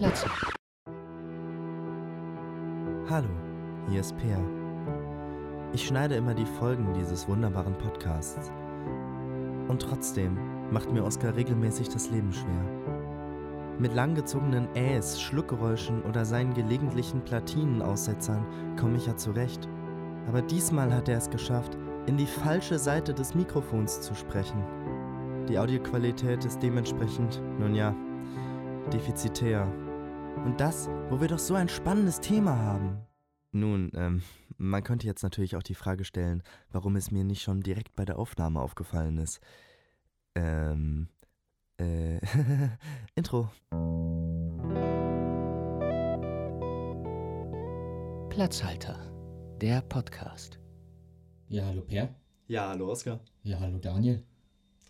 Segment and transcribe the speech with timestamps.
[0.00, 0.24] Platz.
[3.10, 3.28] Hallo,
[3.90, 4.40] hier ist Peer.
[5.74, 8.50] Ich schneide immer die Folgen dieses wunderbaren Podcasts.
[9.68, 10.38] Und trotzdem
[10.70, 12.64] macht mir Oskar regelmäßig das Leben schwer.
[13.78, 18.46] Mit langgezogenen Äs, Schluckgeräuschen oder seinen gelegentlichen Platinenaussetzern
[18.80, 19.68] komme ich ja zurecht.
[20.28, 21.76] Aber diesmal hat er es geschafft,
[22.06, 24.64] in die falsche Seite des Mikrofons zu sprechen.
[25.46, 27.94] Die Audioqualität ist dementsprechend, nun ja,
[28.94, 29.70] defizitär.
[30.44, 32.98] Und das, wo wir doch so ein spannendes Thema haben.
[33.52, 34.22] Nun, ähm,
[34.56, 38.04] man könnte jetzt natürlich auch die Frage stellen, warum es mir nicht schon direkt bei
[38.06, 39.40] der Aufnahme aufgefallen ist.
[40.34, 41.08] Ähm,
[41.78, 42.18] äh,
[43.14, 43.50] Intro.
[48.30, 48.98] Platzhalter.
[49.60, 50.58] Der Podcast.
[51.48, 52.14] Ja, hallo Per.
[52.46, 53.20] Ja, hallo Oskar.
[53.42, 54.22] Ja, hallo Daniel.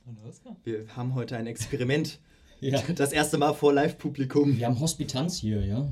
[0.07, 0.57] Hallo Oskar.
[0.63, 2.21] Wir haben heute ein Experiment.
[2.61, 2.81] Ja.
[2.95, 4.59] Das erste Mal vor Live-Publikum.
[4.59, 5.89] Wir haben Hospitanz hier, ja.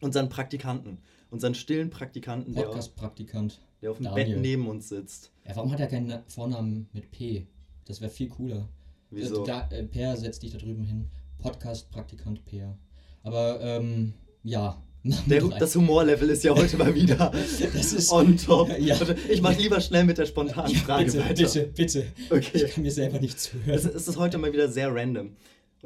[0.00, 0.98] Unseren Praktikanten.
[1.30, 3.60] Unseren stillen Praktikanten, der, Podcast-Praktikant.
[3.82, 4.34] der auf dem Daniel.
[4.34, 5.32] Bett neben uns sitzt.
[5.46, 7.46] Ja, warum hat er keinen Vornamen mit P?
[7.84, 8.68] Das wäre viel cooler.
[9.10, 9.44] Wieso?
[9.44, 11.06] Da, äh, per, setz dich da drüben hin.
[11.38, 12.76] Podcast-Praktikant Per.
[13.22, 14.80] Aber, ähm, ja.
[15.26, 17.30] Der, das Humorlevel ist ja heute mal wieder
[17.72, 18.76] Das ist- on top.
[18.78, 18.96] Ja.
[19.28, 21.34] Ich mach lieber schnell mit der spontanen ja, Frage bitte, weiter.
[21.34, 22.06] bitte, bitte.
[22.30, 22.64] Okay.
[22.64, 23.78] Ich kann mir selber nicht zuhören.
[23.78, 25.36] Es ist heute mal wieder sehr random.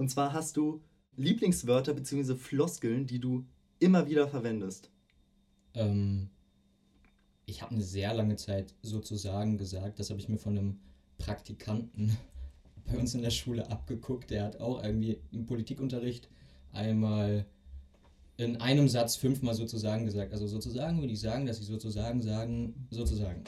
[0.00, 0.80] Und zwar hast du
[1.16, 2.34] Lieblingswörter bzw.
[2.34, 3.44] Floskeln, die du
[3.80, 4.90] immer wieder verwendest.
[5.74, 6.30] Ähm,
[7.44, 10.80] ich habe eine sehr lange Zeit sozusagen gesagt, das habe ich mir von einem
[11.18, 12.16] Praktikanten
[12.86, 14.30] bei uns in der Schule abgeguckt.
[14.30, 16.30] Der hat auch irgendwie im Politikunterricht
[16.72, 17.44] einmal
[18.38, 20.32] in einem Satz fünfmal sozusagen gesagt.
[20.32, 23.44] Also sozusagen würde ich sagen, dass ich sozusagen sagen, sozusagen.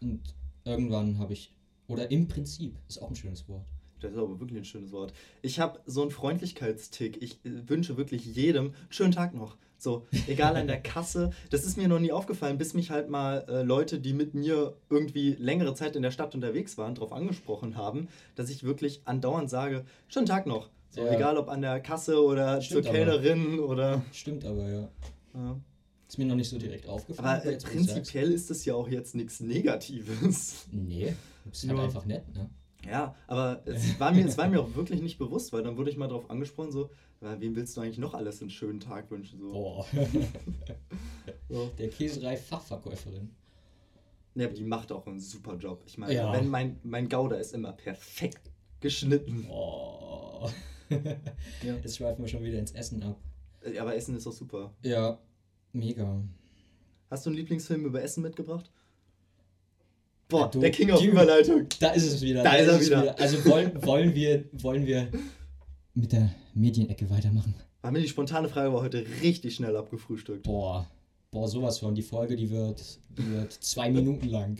[0.00, 1.54] Und irgendwann habe ich,
[1.86, 3.71] oder im Prinzip, ist auch ein schönes Wort.
[4.02, 5.12] Das ist aber wirklich ein schönes Wort.
[5.42, 7.22] Ich habe so einen Freundlichkeitstick.
[7.22, 9.56] Ich äh, wünsche wirklich jedem schönen Tag noch.
[9.78, 11.30] So, egal an der Kasse.
[11.50, 14.76] Das ist mir noch nie aufgefallen, bis mich halt mal äh, Leute, die mit mir
[14.90, 19.50] irgendwie längere Zeit in der Stadt unterwegs waren, darauf angesprochen haben, dass ich wirklich andauernd
[19.50, 20.70] sage, schönen Tag noch.
[20.90, 21.12] So, Ja.
[21.14, 22.98] egal ob an der Kasse oder Stimmt zur aber.
[22.98, 24.02] Kellnerin oder.
[24.12, 24.88] Stimmt aber, ja.
[25.34, 25.60] Ja.
[26.06, 27.40] Ist mir noch nicht so direkt aufgefallen.
[27.40, 30.66] Aber äh, prinzipiell ist das ja auch jetzt nichts Negatives.
[30.70, 32.50] Nee, du bist halt einfach nett, ne?
[32.86, 35.90] Ja, aber es war, mir, es war mir auch wirklich nicht bewusst, weil dann wurde
[35.90, 39.10] ich mal darauf angesprochen, so, "Ja, wem willst du eigentlich noch alles einen schönen Tag
[39.10, 39.38] wünschen?
[39.40, 39.52] So.
[39.52, 39.86] Boah.
[41.48, 41.70] So.
[41.78, 43.30] Der Käserei-Fachverkäuferin.
[44.34, 45.82] Ja, aber die macht auch einen super Job.
[45.86, 46.32] Ich meine, Ja.
[46.32, 48.50] wenn mein, mein Gouda ist immer perfekt
[48.80, 49.46] geschnitten.
[49.50, 50.48] Oh.
[50.88, 50.98] Ja.
[51.76, 53.18] Jetzt schweifen wir schon wieder ins Essen ab.
[53.62, 54.72] Äh, Aber Essen ist doch super.
[54.82, 55.18] Ja,
[55.72, 56.22] mega.
[57.10, 58.70] Hast du einen Lieblingsfilm über Essen mitgebracht?
[60.32, 61.66] Boah, du- der King of die- Überleitung.
[61.80, 62.42] Da ist es wieder.
[62.42, 63.18] Da ist er es wieder.
[63.20, 65.08] Also wollen, wollen, wir, wollen wir
[65.94, 67.54] mit der Medienecke weitermachen?
[67.88, 70.44] Mir die spontane Frage war heute richtig schnell abgefrühstückt.
[70.44, 70.88] Boah.
[71.30, 71.94] Boah, sowas von.
[71.94, 72.82] Die Folge, die wird,
[73.16, 74.58] die wird zwei Minuten lang.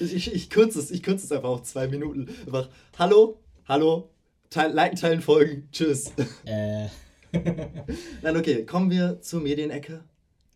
[0.00, 2.28] ich, ich kürze es, ich kürze es einfach auf zwei Minuten.
[2.46, 4.10] Einfach, hallo, hallo,
[4.50, 6.12] teil, liken, teilen, folgen, tschüss.
[6.44, 6.86] äh,
[8.22, 10.04] Nein, okay, kommen wir zur Medienecke.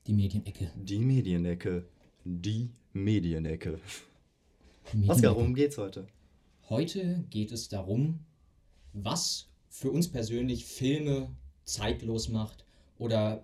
[0.07, 0.71] die Medienecke.
[0.77, 1.85] Die Medienecke.
[2.33, 3.81] Die Medienecke.
[4.85, 5.29] Oskar, Medienecke.
[5.35, 6.07] worum geht's heute?
[6.69, 8.21] Heute geht es darum,
[8.93, 12.65] was für uns persönlich Filme zeitlos macht
[12.99, 13.43] oder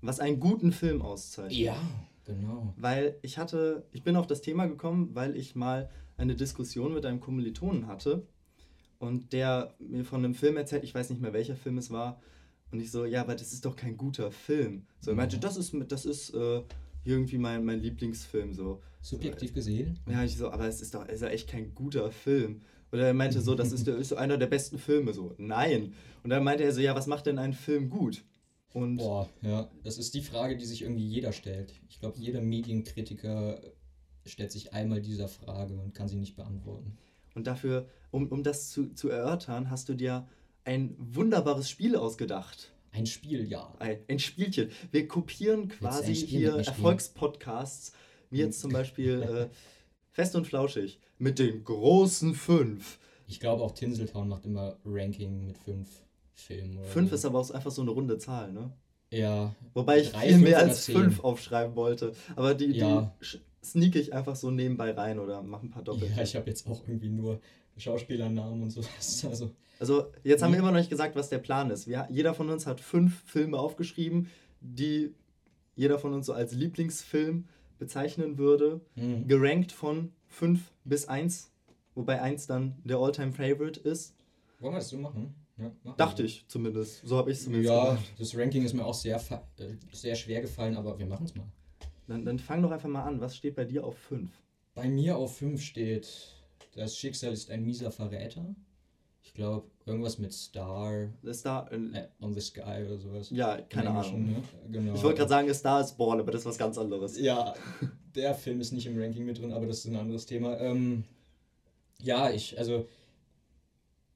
[0.00, 1.58] Was einen guten Film auszeichnet.
[1.58, 1.76] ja,
[2.24, 2.72] genau.
[2.76, 7.04] Weil ich hatte, ich bin auf das Thema gekommen, weil ich mal eine Diskussion mit
[7.06, 8.28] einem Kommilitonen hatte
[9.00, 12.20] und der mir von einem Film erzählt, ich weiß nicht mehr welcher Film es war,
[12.70, 14.86] und ich so, ja, aber das ist doch kein guter Film.
[15.00, 15.40] So, er meinte, Ja.
[15.40, 16.62] das ist, das ist äh,
[17.04, 18.82] irgendwie mein, mein Lieblingsfilm, so.
[19.00, 19.98] Subjektiv gesehen.
[20.10, 22.62] Ja, ich so, aber es ist doch, ist ja echt kein guter Film.
[22.90, 25.34] Oder er meinte so, das ist, ist so einer der besten Filme, so.
[25.36, 25.94] Nein.
[26.22, 28.24] Und dann meinte er so, ja, was macht denn ein Film gut?
[28.72, 31.74] Und Boah, ja, das ist die Frage, die sich irgendwie jeder stellt.
[31.88, 33.60] Ich glaube, jeder Medienkritiker
[34.26, 36.96] stellt sich einmal dieser Frage und kann sie nicht beantworten.
[37.34, 40.26] Und dafür, um, um das zu, zu erörtern, hast du dir
[40.64, 42.73] ein wunderbares Spiel ausgedacht.
[42.94, 43.74] Ein Spiel, ja.
[43.80, 44.70] Ein, ein Spielchen.
[44.92, 46.54] Wir kopieren quasi Spiel hier?
[46.54, 47.92] Erfolgspodcasts,
[48.30, 49.48] wie jetzt zum Beispiel äh,
[50.12, 52.98] Fest und Flauschig mit den großen fünf.
[53.26, 55.88] Ich glaube auch Tinseltown macht immer Ranking mit fünf
[56.34, 56.78] Filmen.
[56.78, 57.16] Oder Fünf so.
[57.16, 58.72] ist aber auch einfach so eine runde Zahl, ne?
[59.10, 59.54] Ja.
[59.72, 62.12] Wobei ich Drei, viel mehr als fünf aufschreiben wollte.
[62.36, 63.14] Aber die, Ja.
[63.20, 66.10] die sneak ich einfach so nebenbei rein oder mache ein paar Doppel.
[66.14, 67.40] Ja, ich habe jetzt auch irgendwie nur
[67.76, 69.24] Schauspielernamen und sowas.
[69.28, 69.50] Also,
[69.80, 70.64] Also, jetzt haben wir Mhm.
[70.64, 71.86] immer noch nicht gesagt, was der Plan ist.
[71.88, 74.28] Wir, jeder von uns hat fünf Filme aufgeschrieben,
[74.60, 75.12] die
[75.76, 77.46] jeder von uns so als Lieblingsfilm
[77.78, 78.80] bezeichnen würde.
[78.94, 79.26] hm.
[79.26, 81.50] Gerankt von 5 bis 1,
[81.94, 84.14] wobei 1 dann der All-Time-Favorite ist.
[84.60, 85.34] Wollen wir das so machen?
[85.58, 86.26] Ja, machen Dachte wir.
[86.26, 87.02] ich zumindest.
[87.06, 88.04] So habe ich es zumindest Ja, gemacht.
[88.18, 89.16] das Ranking ist mir auch sehr,
[89.58, 91.46] äh, sehr schwer gefallen, aber wir machen es mal.
[92.06, 93.20] Dann, dann fang doch einfach mal an.
[93.20, 94.30] Was steht bei dir auf 5?
[94.74, 96.08] Bei mir auf 5 steht,
[96.74, 98.54] das Schicksal ist ein mieser Verräter.
[99.34, 101.66] Ich glaube, irgendwas mit Star Ist da.
[101.66, 103.30] Äh, äh, on the Sky oder sowas.
[103.30, 104.26] ja, keine Ahnung.
[104.26, 104.42] Ne?
[104.70, 104.94] Genau.
[104.94, 107.18] Ich wollte gerade sagen, Star is Born, aber das ist was ganz anderes.
[107.18, 107.52] Ja,
[108.14, 110.60] der Film ist nicht im Ranking mit drin, aber das ist ein anderes Thema.
[110.60, 111.02] Ähm,
[112.00, 112.86] ja, ich, also,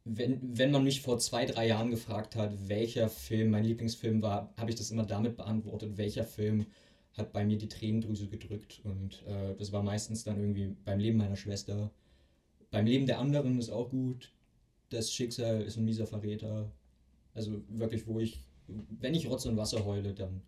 [0.05, 4.55] wenn, wenn man mich vor zwei, drei Jahren gefragt hat, welcher Film mein Lieblingsfilm war,
[4.56, 6.67] habe ich das immer damit beantwortet, welcher Film
[7.14, 8.82] hat bei mir die Tränendrüse gedrückt.
[8.85, 11.91] Und äh, das war meistens dann irgendwie beim Leben meiner Schwester.
[12.71, 14.31] Beim Leben der anderen ist auch gut.
[14.90, 16.70] Das Schicksal ist ein mieser Verräter.
[17.35, 20.43] Also wirklich, wo ich, wenn ich Rotz und Wasser heule, dann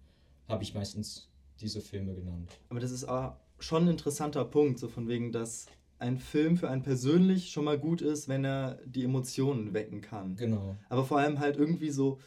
[0.48, 1.28] habe ich meistens
[1.60, 2.50] diese Filme genannt.
[2.68, 5.66] Aber das ist auch schon ein interessanter Punkt, so von wegen, dass
[5.98, 10.34] ein Film für einen persönlich schon mal gut ist, wenn er die Emotionen wecken kann.
[10.36, 10.76] Genau.
[10.88, 12.18] Aber vor allem halt irgendwie so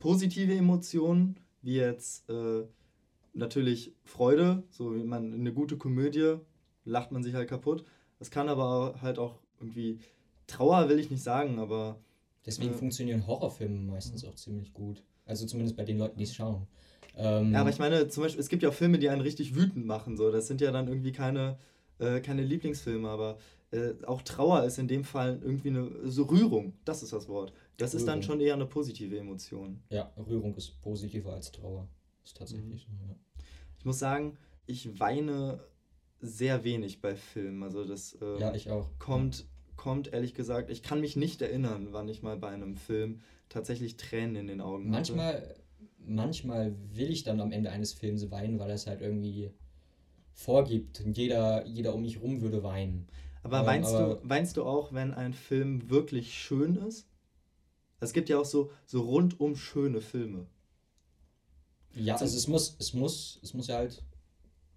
[0.00, 2.64] positive Emotionen, wie jetzt äh,
[3.32, 6.36] natürlich Freude, so wie man eine gute Komödie,
[6.84, 7.84] lacht man sich halt kaputt.
[8.18, 10.00] Das kann aber halt auch irgendwie
[10.46, 11.98] Trauer will ich nicht sagen, aber
[12.46, 12.76] Deswegen Ja.
[12.76, 15.02] funktionieren Horrorfilme meistens auch ziemlich gut.
[15.24, 16.66] Also zumindest bei den Leuten, die es schauen.
[17.16, 19.54] Ähm, ja, aber ich meine, zum Beispiel, es gibt ja auch Filme, die einen richtig
[19.54, 20.18] wütend machen.
[20.18, 21.56] So, das sind ja dann irgendwie keine,
[21.98, 23.38] äh, keine Lieblingsfilme, aber
[23.70, 26.74] äh, auch Trauer ist in dem Fall irgendwie eine so Rührung.
[26.84, 27.54] Das ist das Wort.
[27.78, 28.22] Das ist dann Rührung.
[28.22, 29.80] schon eher eine positive Emotion.
[29.88, 31.88] ja, Rührung ist positiver als Trauer.
[32.24, 32.98] Ist tatsächlich Mhm.
[32.98, 33.16] so, ja.
[33.78, 34.36] Ich muss sagen,
[34.66, 35.60] ich weine
[36.20, 37.62] sehr wenig bei Filmen.
[37.62, 38.90] Also das ähm, Ja, ich auch.
[38.98, 39.46] kommt,
[39.76, 43.96] kommt ehrlich gesagt, ich kann mich nicht erinnern, wann ich mal bei einem Film tatsächlich
[43.96, 45.14] Tränen in den Augen hatte.
[45.14, 45.54] Manchmal,
[45.98, 49.50] manchmal will ich dann am Ende eines Films weinen, weil es halt irgendwie
[50.32, 51.00] vorgibt.
[51.00, 53.06] Und jeder, jeder um mich rum würde weinen.
[53.42, 57.06] Aber Ähm, weinst, aber- du, weinst du auch, wenn ein Film wirklich schön ist?
[58.00, 60.46] Es gibt ja auch so, so rundum schöne Filme.
[61.94, 64.02] Ja, also es muss, es muss, es muss ja halt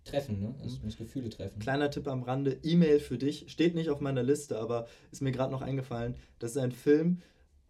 [0.07, 0.55] treffen, ne?
[0.65, 0.97] Es Mhm.
[0.97, 1.59] Gefühle treffen.
[1.59, 5.31] Kleiner Tipp am Rande, E-Mail für dich, steht nicht auf meiner Liste, aber ist mir
[5.31, 6.15] gerade noch eingefallen.
[6.39, 7.21] Das ist ein Film,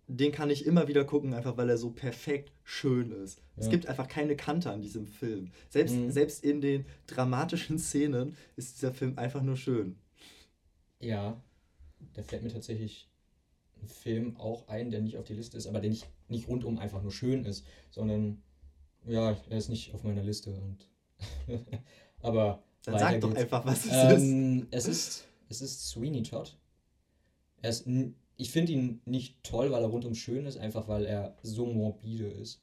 [0.08, 3.42] den kann ich immer wieder gucken, einfach weil er so perfekt schön ist.
[3.58, 3.72] Es Ja.
[3.72, 5.52] gibt einfach keine Kante an diesem Film.
[5.70, 6.12] Selbst, Mhm.
[6.12, 9.98] selbst in den dramatischen Szenen ist dieser Film einfach nur schön.
[11.00, 11.42] Ja,
[12.14, 13.10] da fällt mir tatsächlich
[13.82, 16.80] ein Film auch ein, der nicht auf die Liste ist, aber der nicht, nicht rundum
[16.80, 18.42] einfach nur schön ist, sondern
[19.06, 20.90] ja, er ist nicht auf meiner Liste und
[22.22, 23.42] aber Dann sag doch geht's.
[23.42, 24.24] einfach, was es ist.
[24.24, 25.28] ähm, es ist.
[25.50, 26.58] Es ist Sweeney Todd.
[27.62, 27.88] Er ist,
[28.36, 32.28] ich finde ihn nicht toll, weil er rundum schön ist, einfach weil er so morbide
[32.28, 32.62] ist.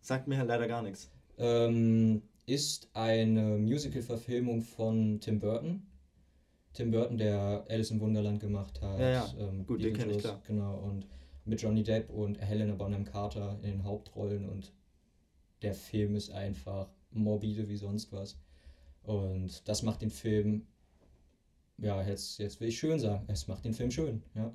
[0.00, 1.10] Sagt mir halt leider gar nichts.
[1.38, 5.86] Ähm, ist eine Musical-Verfilmung von Tim Burton.
[6.72, 8.98] Tim Burton, der Alice im Wunderland gemacht hat.
[8.98, 9.34] Ja, ja.
[9.38, 10.42] Ähm, Gut, den kenn ich, klar.
[10.46, 11.06] Genau, und
[11.44, 14.72] mit Johnny Depp und Helena Bonham Carter in den Hauptrollen und
[15.62, 18.36] der Film ist einfach morbide wie sonst was.
[19.04, 20.66] Und das macht den Film,
[21.78, 24.54] ja, jetzt, jetzt will ich schön sagen, es macht den Film schön, ja.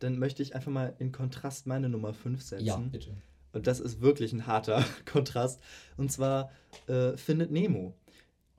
[0.00, 2.64] Dann möchte ich einfach mal in Kontrast meine Nummer 5 setzen.
[2.64, 3.16] Ja, bitte.
[3.52, 5.60] Und das ist wirklich ein harter Kontrast.
[5.96, 6.50] Und zwar
[6.88, 7.94] äh, Findet Nemo.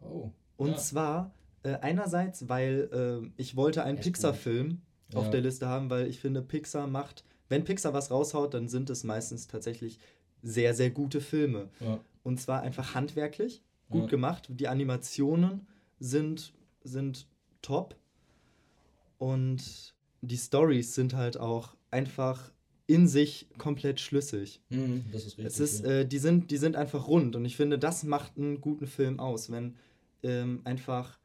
[0.01, 0.31] Oh.
[0.57, 0.77] Und ja.
[0.77, 1.33] zwar
[1.63, 2.89] äh, einerseits, weil
[3.25, 3.99] äh, ich wollte einen.
[3.99, 4.81] Pixar-Film
[5.13, 5.31] auf Ja.
[5.31, 9.03] der Liste haben, weil ich finde, Pixar macht, wenn Pixar was raushaut, dann sind es
[9.03, 9.99] meistens tatsächlich
[10.41, 11.69] sehr, sehr gute Filme.
[11.81, 11.99] Ja.
[12.23, 14.07] Und zwar einfach handwerklich, gut Ja.
[14.07, 14.47] gemacht.
[14.49, 15.67] Die Animationen
[15.99, 17.27] sind, sind
[17.61, 17.95] top.
[19.17, 22.51] Und die Stories sind halt auch einfach
[22.87, 24.61] in sich komplett schlüssig.
[24.69, 25.45] Mhm, das ist richtig.
[25.45, 28.61] Es ist, äh, die, sind, die sind einfach rund und ich finde, das macht einen
[28.61, 29.75] guten Film aus, wenn
[30.21, 31.17] ähm, einfach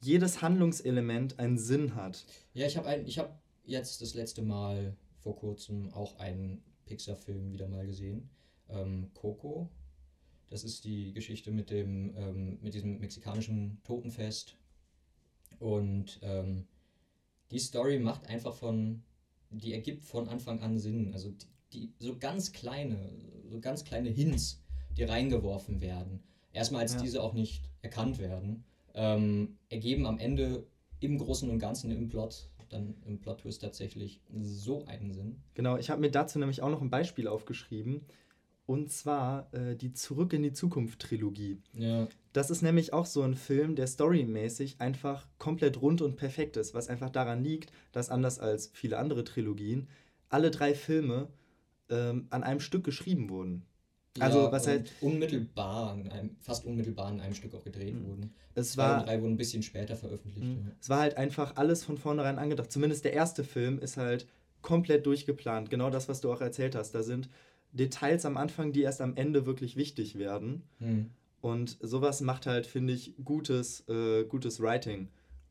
[0.00, 2.24] jedes Handlungselement einen Sinn hat.
[2.52, 7.68] Ja, ich habe ich hab jetzt das letzte Mal vor kurzem auch einen Pixar-Film wieder
[7.68, 8.28] mal gesehen.
[8.68, 9.70] Ähm, Coco.
[10.50, 14.56] Das ist die Geschichte mit dem, ähm, mit diesem mexikanischen Totenfest.
[15.58, 16.66] Und ähm,
[17.50, 19.02] die Story macht einfach von,
[19.50, 21.12] die ergibt von Anfang an Sinn.
[21.12, 23.10] Also die, die so ganz kleine,
[23.48, 24.62] so ganz kleine Hints,
[24.96, 26.22] die reingeworfen werden.
[26.52, 27.00] Erstmal als Ja.
[27.00, 28.64] diese auch nicht erkannt werden,
[28.94, 30.66] ähm, ergeben am Ende
[31.00, 35.42] im Großen und Ganzen im Plot, dann im Plot-Twist tatsächlich so einen Sinn.
[35.54, 38.04] Genau, ich habe mir dazu nämlich auch noch ein Beispiel aufgeschrieben.
[38.68, 41.56] Und zwar äh, die Zurück in die Zukunft-Trilogie.
[41.72, 46.58] Ja, Das ist nämlich auch so ein Film, der storymäßig einfach komplett rund und perfekt
[46.58, 49.88] ist, was einfach daran liegt, dass anders als viele andere Trilogien
[50.28, 51.28] alle drei Filme
[51.88, 53.62] ähm, an einem Stück geschrieben wurden.
[54.20, 58.06] Also, ja, was halt- Unmittelbar, in einem, fast unmittelbar in einem Stück auch gedreht Mhm.
[58.06, 58.34] wurden.
[58.54, 60.46] Es Zwei war, und drei wurden ein bisschen später veröffentlicht.
[60.46, 60.66] Mhm.
[60.66, 60.72] Ja.
[60.78, 62.70] Es war halt einfach alles von vornherein angedacht.
[62.70, 64.26] Zumindest der erste Film ist halt
[64.60, 65.70] komplett durchgeplant.
[65.70, 66.94] Genau das, was du auch erzählt hast.
[66.94, 67.30] Da sind
[67.72, 70.62] Details am Anfang, die erst am Ende wirklich wichtig werden.
[70.78, 71.10] Mhm.
[71.40, 75.08] Und sowas macht halt, finde ich, gutes, äh, gutes Writing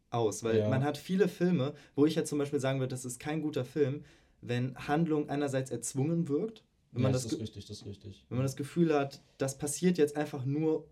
[0.09, 0.43] aus.
[0.43, 0.69] Weil Ja.
[0.69, 3.63] man hat viele Filme, wo ich jetzt zum Beispiel sagen würde, das ist kein guter
[3.63, 4.03] Film,
[4.41, 8.25] wenn Handlung einerseits erzwungen wirkt, wenn, ja, man das, das, ist richtig, das ist richtig.
[8.29, 10.87] wenn man das Gefühl hat, das passiert jetzt einfach nur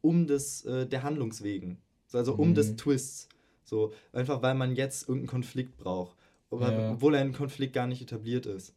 [0.00, 1.78] um des, äh, der Handlungswegen.
[2.06, 2.54] So, Also um Mhm.
[2.54, 3.28] des Twists.
[3.64, 6.16] So, einfach weil man jetzt irgendeinen Konflikt braucht.
[6.52, 6.92] Ja.
[6.92, 8.72] Obwohl ein Konflikt gar nicht etabliert ist.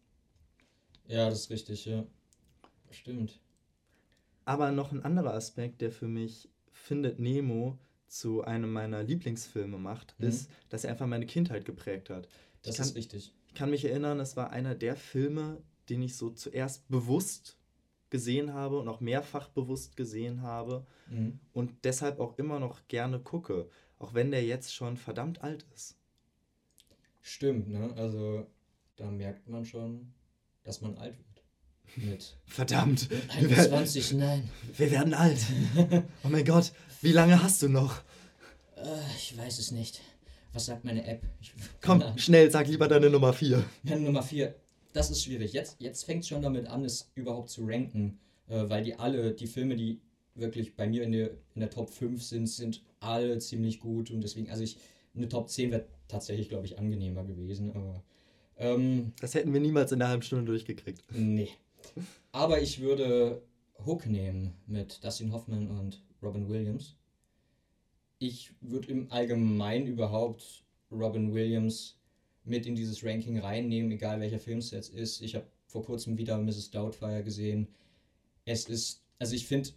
[1.10, 2.06] Ja, das ist richtig, ja.
[2.92, 3.40] Stimmt.
[4.46, 10.16] Aber noch ein anderer Aspekt, der für mich Findet Nemo zu einem meiner Lieblingsfilme macht,
[10.20, 10.28] Mhm.
[10.28, 12.30] ist, dass er einfach meine Kindheit geprägt hat.
[12.62, 13.34] Das kann- ist richtig.
[13.48, 17.58] Ich kann mich erinnern, es war einer der Filme, den ich so zuerst bewusst
[18.12, 21.40] gesehen habe und auch mehrfach bewusst gesehen habe Mhm.
[21.54, 25.98] und deshalb auch immer noch gerne gucke, auch wenn der jetzt schon verdammt alt ist.
[27.22, 27.94] Stimmt, ne?
[27.98, 28.48] Also
[28.96, 30.14] da merkt man schon,
[30.64, 32.06] dass man alt wird.
[32.10, 33.18] Mit Verdammt, wir,
[33.50, 34.48] werden- 21, nein.
[34.78, 35.40] wir werden alt.
[36.24, 37.98] Oh mein Gott, wie lange hast du noch?
[38.76, 38.84] Äh,
[39.18, 40.02] ich weiß es nicht.
[40.54, 41.24] Was sagt meine App?
[41.42, 41.52] Ich,
[41.82, 42.18] Komm, Ahnung.
[42.20, 43.64] schnell, sag lieber deine Nummer 4.
[43.84, 44.54] Ja, Nummer 4.
[44.94, 45.54] Das ist schwierig.
[45.54, 48.20] Jetzt, jetzt fängt es schon damit an, es überhaupt zu ranken.
[48.48, 50.00] Äh, weil die alle, die Filme, die
[50.36, 54.10] wirklich bei mir in der, in der Top 5 sind, sind alle ziemlich gut.
[54.12, 54.78] Und deswegen, also ich,
[55.16, 57.72] eine Top 10 wäre tatsächlich, glaube ich, angenehmer gewesen.
[57.76, 58.04] Aber
[58.60, 61.04] ähm, Das hätten wir niemals in einer halben Stunde durchgekriegt.
[61.12, 61.50] nee.
[62.32, 63.42] Aber ich würde
[63.86, 66.96] Hook nehmen mit Dustin Hoffman und Robin Williams.
[68.20, 71.98] Ich würde im Allgemeinen überhaupt Robin Williams
[72.44, 75.22] mit in dieses Ranking reinnehmen, egal welcher Film es jetzt ist.
[75.22, 76.72] Ich habe vor kurzem wieder Mrs.
[76.72, 77.68] Doubtfire gesehen.
[78.46, 79.70] Es ist, also ich finde,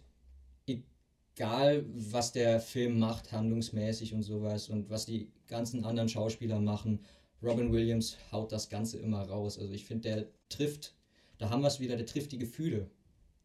[1.35, 6.99] egal was der Film macht, handlungsmäßig und sowas und was die ganzen anderen Schauspieler machen,
[7.43, 9.59] Robin Williams haut das Ganze immer raus.
[9.59, 10.95] Also ich finde, der trifft,
[11.37, 12.89] da haben wir es wieder, der trifft die Gefühle.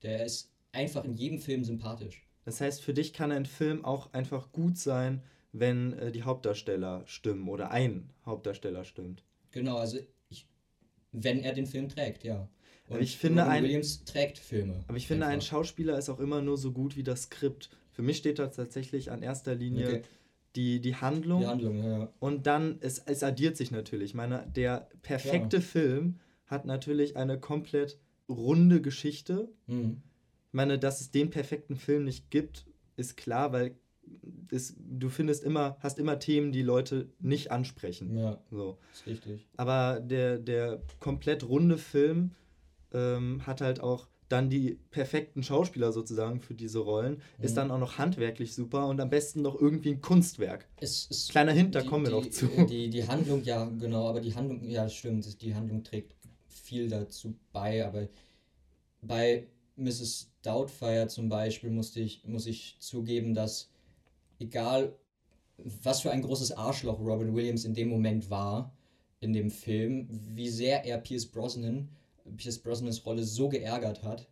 [0.03, 2.23] Der ist einfach in jedem Film sympathisch.
[2.45, 7.03] Das heißt, für dich kann ein Film auch einfach gut sein, wenn äh, die Hauptdarsteller
[7.07, 9.25] stimmen oder ein Hauptdarsteller stimmt.
[9.51, 10.47] Genau, also ich,
[11.13, 12.49] wenn er den Film trägt, ja.
[12.89, 14.85] Aber ich finde, Robin ein- Williams trägt Filme.
[14.87, 15.49] Aber ich finde, ein einfach.
[15.49, 17.69] Schauspieler ist auch immer nur so gut wie das Skript.
[17.93, 20.03] Für mich steht da tatsächlich an erster Linie Okay.
[20.57, 21.41] Die, die Handlung.
[21.41, 22.13] Die Handlung, ja, ja.
[22.19, 24.11] Und dann, es, es addiert sich natürlich.
[24.11, 29.49] Ich meine, der perfekte Film hat natürlich eine komplett runde Geschichte.
[29.67, 30.03] Mhm.
[30.49, 33.77] Ich meine, dass es den perfekten Film nicht gibt, ist klar, weil
[34.51, 38.17] es, du findest immer, hast immer Themen, die Leute nicht ansprechen.
[38.17, 38.79] Ja, So.
[38.93, 39.47] ist richtig.
[39.57, 42.33] Aber der, der komplett runde Film
[42.93, 47.57] ähm, hat halt auch dann die perfekten Schauspieler sozusagen für diese Rollen, ist Mhm.
[47.57, 50.67] dann auch noch handwerklich super und am besten noch irgendwie ein Kunstwerk.
[50.81, 52.47] Es ist Kleiner Hint, da die- kommen wir die, noch zu.
[52.47, 56.15] äh, Die, die Handlung, ja, genau, aber die Handlung, ja, stimmt, die Handlung trägt
[56.49, 58.09] viel dazu bei, aber
[59.01, 60.31] bei Mrs.
[60.43, 63.71] Doubtfire zum Beispiel musste ich, muss ich zugeben, dass
[64.39, 64.95] egal
[65.57, 68.73] was für ein großes Arschloch Robin Williams in dem Moment war,
[69.21, 71.89] in dem Film, wie sehr er Pierce Brosnan,
[72.37, 74.29] Pierce Brosnans Rolle so geärgert hat,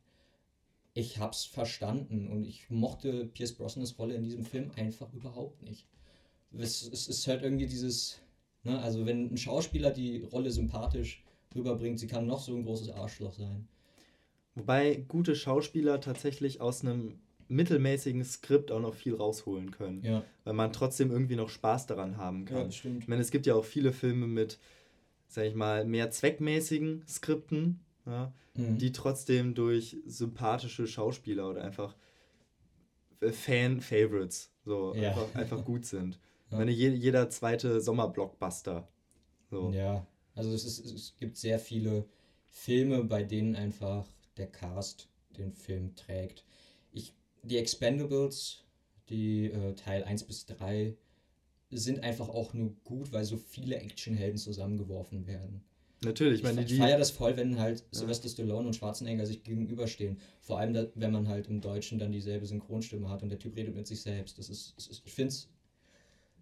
[0.95, 5.87] ich hab's verstanden und ich mochte Pierce Brosnans Rolle in diesem Film einfach überhaupt nicht.
[6.57, 8.21] Es, es ist halt irgendwie dieses,
[8.62, 11.23] ne, also wenn ein Schauspieler die Rolle sympathisch
[11.55, 13.69] rüberbringt, sie kann noch so ein großes Arschloch sein.
[14.55, 20.03] Wobei gute Schauspieler tatsächlich aus einem mittelmäßigen Skript auch noch viel rausholen können.
[20.03, 22.73] Ja, Weil man trotzdem irgendwie noch Spaß daran haben kann.
[22.73, 23.03] stimmt.
[23.03, 24.59] Ich meine, es gibt ja auch viele Filme mit,
[25.29, 28.78] sag ich mal, mehr zweckmäßigen Skripten, ja, Mhm.
[28.78, 31.94] die trotzdem durch sympathische Schauspieler oder einfach
[33.20, 35.10] äh, Fan-Favorites so Ja.
[35.10, 36.18] einfach, einfach gut sind.
[36.52, 36.58] Ja.
[36.58, 38.88] meine, je, jeder zweite Sommerblockbuster.
[39.50, 39.72] So.
[39.72, 42.04] Ja, also es, ist, es gibt sehr viele
[42.46, 46.44] Filme, bei denen einfach der Cast den Film trägt.
[46.92, 48.64] Ich, die Expendables,
[49.08, 50.96] die äh, Teil 1 bis 3,
[51.70, 55.64] sind einfach auch nur gut, weil so viele Actionhelden zusammengeworfen werden.
[56.05, 59.25] Natürlich, ich Ich, meine, ich die, feiere das voll, wenn halt Sylvester Stallone und Schwarzenegger
[59.26, 60.19] sich gegenüberstehen.
[60.41, 63.57] Vor allem, da, wenn man halt im Deutschen dann dieselbe Synchronstimme hat und der Typ
[63.57, 64.38] redet mit sich selbst.
[64.38, 65.49] Das ist, es ist ich finde es,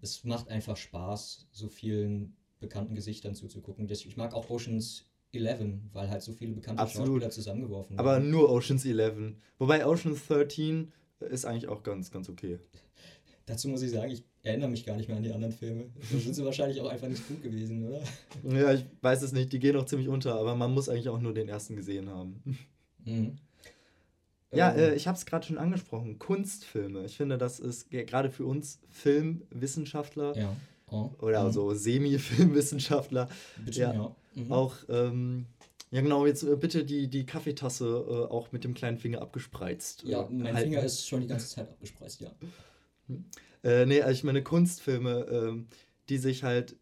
[0.03, 3.87] es macht einfach Spaß, so vielen bekannten Gesichtern zuzugucken.
[3.87, 7.09] Das- Ich mag auch Oceans 11, weil halt so viele bekannte Absolut.
[7.09, 8.31] Schauspieler zusammengeworfen aber werden.
[8.31, 9.35] nur Ocean's 11.
[9.59, 12.59] Wobei Ocean's 13 ist eigentlich auch ganz, ganz okay.
[13.47, 15.87] Dazu muss ich sagen, ich erinnere mich gar nicht mehr an die anderen Filme.
[16.11, 18.01] Da sind sie wahrscheinlich auch einfach nicht gut gewesen, oder?
[18.59, 21.21] Ja, ich weiß es nicht, die gehen auch ziemlich unter, aber man muss eigentlich auch
[21.21, 22.43] nur den ersten gesehen haben.
[23.05, 23.37] Mhm.
[24.53, 27.05] Ja, Ähm, äh, ich habe es gerade schon angesprochen, Kunstfilme.
[27.05, 30.57] Ich finde, das ist ge- gerade für uns Filmwissenschaftler ja.
[30.91, 31.11] Oh.
[31.21, 31.53] oder Mhm.
[31.53, 33.29] so Semi-Filmwissenschaftler
[33.71, 33.93] ja.
[33.93, 34.17] ja.
[34.35, 34.53] Mhm.
[34.53, 35.47] Auch, ähm,
[35.91, 40.05] ja genau, jetzt äh, bitte die, die Kaffeetasse äh, auch mit dem kleinen Finger abgespreizt.
[40.05, 40.71] Ja, äh, mein halten.
[40.71, 42.31] Finger ist schon die ganze Zeit abgespreizt, ja.
[43.63, 45.69] Äh, nee, also ich meine Kunstfilme, ähm,
[46.09, 46.77] die sich halt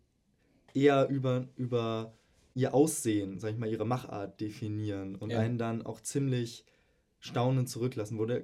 [0.75, 2.12] eher über, über
[2.55, 5.38] ihr Aussehen, sag ich mal, ihre Machart definieren und Ja.
[5.41, 6.64] einen dann auch ziemlich
[7.21, 8.43] staunend zurücklassen, wo der,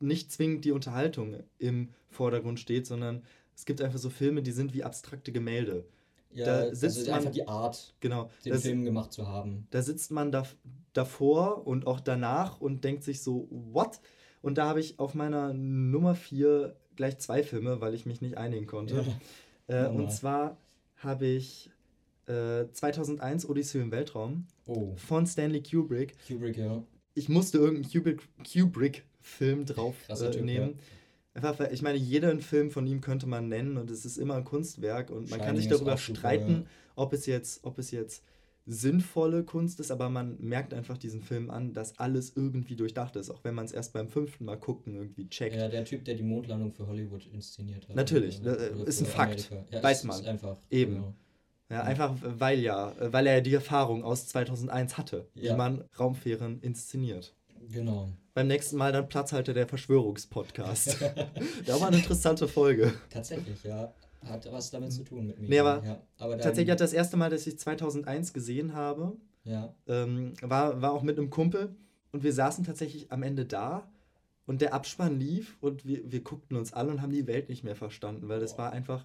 [0.00, 3.22] nicht zwingend die Unterhaltung im Vordergrund steht, sondern
[3.54, 5.86] es gibt einfach so Filme, die sind wie abstrakte Gemälde.
[6.32, 8.30] Ja, Da sitzt also man- einfach die Art, Genau.
[8.44, 9.66] den Das- Film gemacht zu haben.
[9.70, 10.42] da sitzt man da,
[10.92, 14.00] davor und auch danach und denkt sich so, what?
[14.42, 18.36] Und da habe ich auf meiner Nummer 4 gleich zwei Filme, weil ich mich nicht
[18.36, 19.04] einigen konnte.
[19.68, 20.00] Äh, normal.
[20.02, 20.56] und zwar
[20.98, 21.70] habe ich
[22.26, 26.14] äh, 2001 Odyssee im Weltraum Oh, von Stanley Kubrick.
[26.26, 26.82] Kubrick, ja.
[27.14, 28.22] Ich musste irgendeinen Kubrick-
[28.52, 30.78] Kubrick-Film drauf äh, Typ, nehmen.
[31.34, 34.36] Einfach, weil ich meine, jeden Film von ihm könnte man nennen und es ist immer
[34.36, 36.66] ein Kunstwerk und man kann Shining sich ist darüber super, streiten, ja.
[36.96, 38.22] ob es jetzt, ob es jetzt
[38.66, 43.30] sinnvolle Kunst ist, aber man merkt einfach diesen Film an, dass alles irgendwie durchdacht ist,
[43.30, 45.54] auch wenn man es erst beim fünften Mal gucken irgendwie checkt.
[45.56, 47.94] Ja, der Typ, der die Mondlandung für Hollywood inszeniert hat.
[47.96, 49.50] Natürlich, Oder- äh, oder ist ein Fakt.
[49.70, 50.20] Ja, Weiß ist, man.
[50.20, 50.56] Ist einfach.
[50.70, 50.94] Eben.
[50.96, 51.14] Genau.
[51.68, 55.52] Ja, einfach weil ja, weil er die Erfahrung aus 2001 hatte, Ja.
[55.52, 57.34] wie man Raumfähren inszeniert.
[57.72, 58.08] Genau.
[58.34, 60.96] Beim nächsten Mal dann Platzhalter der Verschwörungspodcast.
[61.66, 62.92] da war eine interessante Folge.
[63.10, 63.92] Tatsächlich, ja.
[64.24, 65.48] Hat was damit zu tun mit mir.
[65.48, 66.02] Nee, aber ja.
[66.18, 70.92] aber Tatsächlich hat das erste Mal, dass ich 2001 gesehen habe, Ja, ähm, war, war
[70.92, 71.74] auch mit einem Kumpel
[72.12, 73.88] und wir saßen tatsächlich am Ende da
[74.46, 77.62] und der Abspann lief und wir, wir guckten uns an und haben die Welt nicht
[77.64, 79.04] mehr verstanden, weil das war einfach,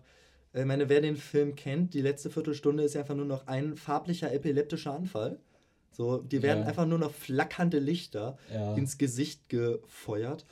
[0.53, 3.75] äh, ich meine, wer den Film kennt, die letzte Viertelstunde ist einfach nur noch ein
[3.75, 5.39] farblicher epileptischer Anfall.
[5.93, 6.67] So, die werden Ja.
[6.67, 8.75] einfach nur noch flackernde Lichter ja.
[8.75, 10.45] ins Gesicht gefeuert.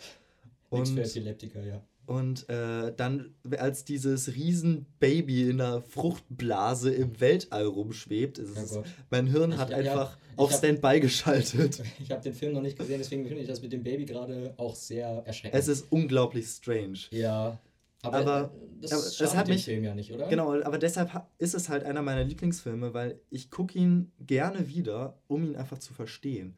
[0.72, 1.82] Nix für Und, Epileptiker, ja.
[2.10, 8.74] Und äh, dann, als dieses Riesenbaby in der Fruchtblase im Weltall rumschwebt, ist Oh es,
[8.74, 8.86] Gott.
[9.12, 11.84] mein Hirn Ich- hat ja, einfach ich auf Standby geschaltet.
[12.00, 14.54] Ich habe den Film noch nicht gesehen, deswegen finde ich das mit dem Baby gerade
[14.58, 15.60] auch sehr erschreckend.
[15.60, 16.98] Es ist unglaublich strange.
[17.12, 17.60] ja,
[18.02, 20.28] aber, Aber- äh, das aber es hat mich- Film ja nicht, oder?
[20.30, 24.68] Genau, aber deshalb ha- ist es halt einer meiner Lieblingsfilme, weil ich gucke ihn gerne
[24.68, 26.56] wieder, um ihn einfach zu verstehen.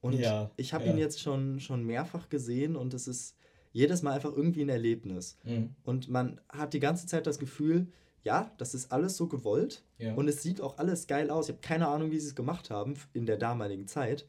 [0.00, 0.92] Und Ja, ich habe ja.
[0.92, 3.36] ihn jetzt schon, schon mehrfach gesehen und es ist
[3.74, 5.36] jedes Mal einfach irgendwie ein Erlebnis.
[5.44, 5.74] Mhm.
[5.84, 7.88] Und man hat die ganze Zeit das Gefühl,
[8.22, 10.14] ja, das ist alles so gewollt Ja.
[10.14, 11.48] und es sieht auch alles geil aus.
[11.50, 14.26] Ich habe keine Ahnung, wie sie es gemacht haben in der damaligen Zeit.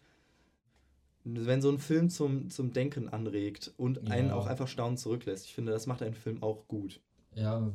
[1.23, 4.35] Wenn so ein Film zum, zum Denken anregt und einen Ja.
[4.35, 5.45] auch einfach staunend zurücklässt.
[5.45, 7.01] Ich finde, das macht einen Film auch gut.
[7.33, 7.71] ja,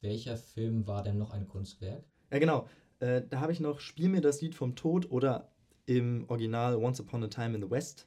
[0.00, 2.04] welcher Film war denn noch ein Kunstwerk?
[2.30, 2.68] Ja, genau.
[3.00, 5.50] Äh, da habe ich noch Spiel mir das Lied vom Tod oder
[5.86, 8.06] im Original Once Upon a Time in the West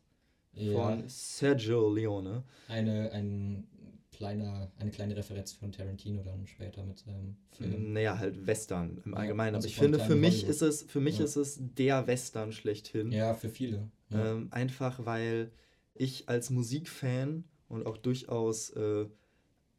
[0.53, 2.43] Ja, von Sergio Leone.
[2.67, 3.67] eine, ein
[4.11, 7.93] kleiner, eine kleine Referenz von Tarantino dann später mit seinem Film.
[7.93, 9.55] Naja, halt Western im Ja, Allgemeinen.
[9.55, 10.49] Aber ich finde, für mich Hollywood.
[10.49, 11.25] ist es, für mich Ja.
[11.25, 13.11] ist es der Western schlechthin.
[13.11, 13.89] Ja, für viele.
[14.11, 15.51] Ähm, einfach weil
[15.95, 19.05] ich als Musikfan und auch durchaus äh,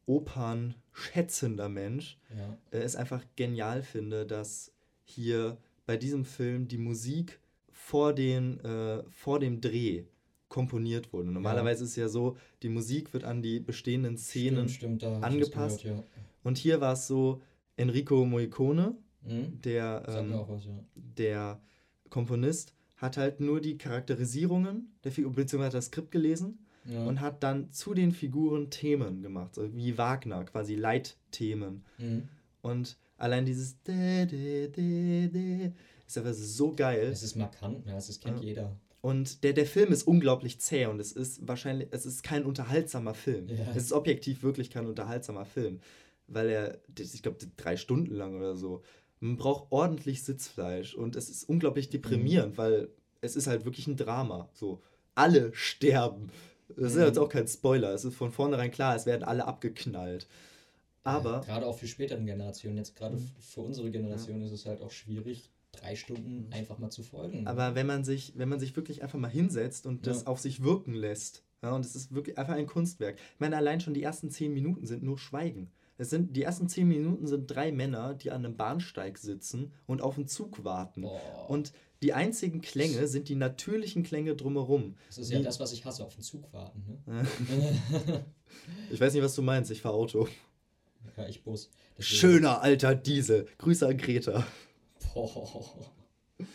[0.05, 2.17] Opern schätzender Mensch
[2.71, 4.73] äh, es einfach genial finde, dass
[5.05, 7.39] hier bei diesem Film die Musik
[7.71, 10.03] vor, den, äh, vor dem Dreh
[10.53, 11.31] komponiert wurde.
[11.31, 15.81] Normalerweise ist es ja so, die Musik wird an die bestehenden Szenen stimmt, stimmt, angepasst.
[15.81, 16.03] Gehört,
[16.43, 17.41] und hier war es so,
[17.75, 19.33] Enrico Morricone, ja.
[19.33, 19.61] Mhm.
[19.61, 20.71] der, ähm, was, ja.
[20.93, 21.59] der
[22.09, 27.03] Komponist, hat halt nur die Charakterisierungen der Figur, beziehungsweise hat das Skript gelesen ja.
[27.03, 31.83] und hat dann zu den Figuren Themen gemacht, so wie Wagner, quasi Leitthemen.
[31.97, 32.29] mhm.
[32.61, 35.71] Und allein dieses de, de, de, de,
[36.05, 37.09] ist einfach so geil.
[37.11, 38.45] Es ist markant, ja, das kennt Ja.
[38.45, 38.77] jeder.
[39.03, 43.13] Und der, der Film ist unglaublich zäh und es ist wahrscheinlich, es ist kein unterhaltsamer
[43.13, 43.49] Film.
[43.49, 43.71] Ja.
[43.75, 45.81] Es ist objektiv wirklich kein unterhaltsamer Film.
[46.27, 48.81] Weil er, ich glaube, drei Stunden lang oder so.
[49.19, 52.87] Man braucht ordentlich Sitzfleisch und es ist unglaublich deprimierend, weil
[53.19, 54.47] es ist halt wirklich ein Drama.
[54.53, 54.81] So,
[55.15, 56.29] alle sterben.
[56.69, 57.03] Das ist Mhm.
[57.03, 57.93] jetzt auch kein Spoiler.
[57.93, 60.27] Es ist von vornherein klar, es werden alle abgeknallt.
[61.03, 63.29] Aber Ja, gerade auch für späteren Generationen, jetzt gerade Mhm.
[63.41, 67.45] für unsere Generation ist es halt auch schwierig, drei Stunden einfach mal zu folgen.
[67.47, 70.27] Aber wenn man sich, wenn man sich wirklich einfach mal hinsetzt und das Ja.
[70.27, 73.15] auf sich wirken lässt, ja, und es ist wirklich einfach ein Kunstwerk.
[73.33, 75.71] Ich meine, allein schon die ersten zehn Minuten sind nur Schweigen.
[75.97, 80.01] Es sind, die ersten zehn Minuten sind drei Männer, die an einem Bahnsteig sitzen und
[80.01, 81.01] auf einen Zug warten.
[81.03, 84.95] Boah, Und die einzigen Klänge sind die natürlichen Klänge drumherum.
[85.07, 87.01] das ist ja wie- das, was ich hasse, auf den Zug warten.
[87.05, 87.23] Ne?
[88.91, 90.27] Ich weiß nicht, was du meinst, ich fahre Auto.
[91.17, 91.69] ja, ich Bus.
[91.97, 93.47] Deswegen- Schöner alter Diesel.
[93.57, 94.45] Grüße an Greta.
[95.13, 95.63] Boah.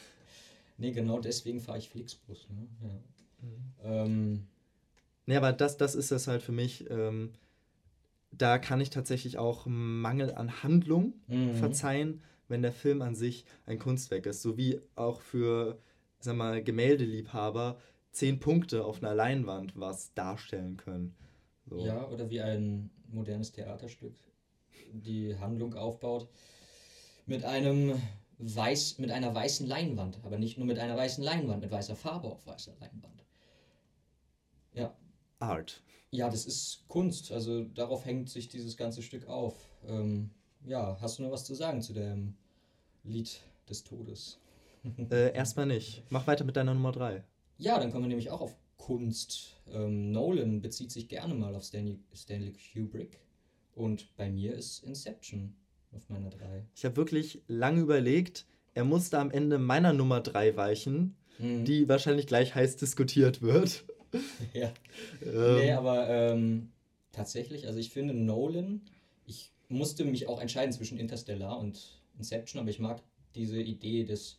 [0.80, 2.46] Nee, genau deswegen fahre ich Flixbus.
[2.50, 2.68] Ne?
[2.80, 3.74] Mhm.
[3.82, 4.04] Ja.
[4.04, 4.46] Ähm,
[5.28, 6.88] Nee, aber das, das ist es halt für mich.
[6.88, 7.34] Ähm,
[8.32, 11.54] da kann ich tatsächlich auch Mangel an Handlung mhm.
[11.54, 14.40] verzeihen, wenn der Film an sich ein Kunstwerk ist.
[14.40, 15.82] So wie auch für,
[16.18, 17.78] sag mal, Gemäldeliebhaber
[18.10, 21.14] zehn Punkte auf einer Leinwand was darstellen können.
[21.66, 21.84] So.
[21.84, 24.14] Ja, oder wie ein modernes Theaterstück
[24.94, 26.26] die Handlung aufbaut
[27.26, 28.00] mit einem
[28.38, 32.28] weiß, mit einer weißen Leinwand, aber nicht nur mit einer weißen Leinwand, mit weißer Farbe
[32.28, 33.24] auf weißer Leinwand.
[34.74, 34.96] Ja.
[35.40, 35.82] Art.
[36.10, 39.54] Ja, das ist Kunst, also darauf hängt sich dieses ganze Stück auf.
[39.86, 40.30] Ähm,
[40.64, 42.34] ja, hast du noch was zu sagen zu dem
[43.04, 44.38] Lied des Todes?
[45.10, 46.04] äh, erstmal nicht.
[46.08, 47.24] Mach weiter mit deiner Nummer 3.
[47.58, 49.60] Ja, dann kommen wir nämlich auch auf Kunst.
[49.70, 53.20] Ähm, Nolan bezieht sich gerne mal auf Stanley, Stanley Kubrick.
[53.74, 55.54] Und bei mir ist Inception
[55.92, 56.64] auf meiner 3.
[56.74, 61.64] Ich habe wirklich lange überlegt, er musste am Ende meiner Nummer 3 weichen, mhm.
[61.64, 63.84] die wahrscheinlich gleich heiß diskutiert wird.
[64.52, 64.72] ja.
[65.24, 65.56] ähm.
[65.56, 66.70] Nee, aber ähm,
[67.12, 68.82] tatsächlich, also ich finde Nolan,
[69.26, 73.02] ich musste mich auch entscheiden zwischen Interstellar und Inception, aber ich mag
[73.34, 74.38] diese Idee des,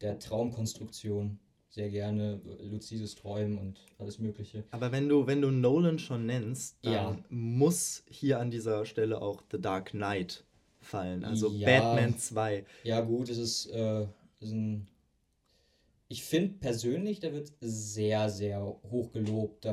[0.00, 1.38] der Traumkonstruktion
[1.74, 4.62] sehr gerne, luzides Träumen und alles Mögliche.
[4.70, 7.18] Aber wenn du, wenn du Nolan schon nennst, dann ja.
[7.30, 10.44] muss hier an dieser Stelle auch The Dark Knight
[10.84, 11.24] fallen.
[11.24, 11.66] Also ja.
[11.66, 12.64] Batman 2.
[12.84, 14.06] Ja, gut, es ist, äh,
[14.40, 14.86] ist ein.
[16.08, 19.66] Ich finde persönlich, der wird sehr, sehr hoch gelobt.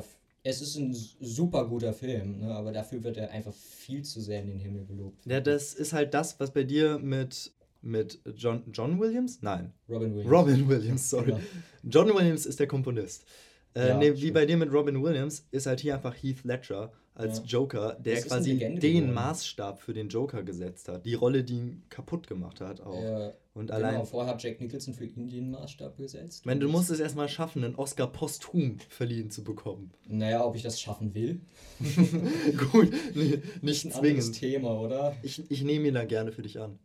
[0.44, 2.56] Es ist ein super guter Film, ne?
[2.56, 5.24] aber dafür wird er einfach viel zu sehr in den Himmel gelobt.
[5.26, 9.40] Ja, das ist halt das, was bei dir mit mit John, John Williams?
[9.42, 9.74] Nein.
[9.90, 10.32] Robin Williams.
[10.32, 11.32] Robin Williams, sorry.
[11.32, 11.40] Ja.
[11.84, 13.26] John Williams ist der Komponist.
[13.74, 16.92] Äh, ja, nee, wie bei dir mit Robin Williams ist halt hier einfach Heath Ledger
[17.14, 17.44] als ja.
[17.46, 19.14] Joker, der quasi den geworden.
[19.14, 21.06] Maßstab für den Joker gesetzt hat.
[21.06, 23.02] Die Rolle, die ihn kaputt gemacht hat auch.
[23.02, 26.46] Ja, und genau, allein, vorher hat Jack Nicholson für ihn den Maßstab gesetzt.
[26.46, 29.92] Wenn du musst es erstmal schaffen, einen Oscar posthum verliehen zu bekommen.
[30.08, 31.42] Naja, ob ich das schaffen will.
[32.72, 34.34] Gut, nee, nicht ein zwingend.
[34.34, 35.16] Thema, oder?
[35.22, 36.80] Ich, ich nehme ihn da gerne für dich an.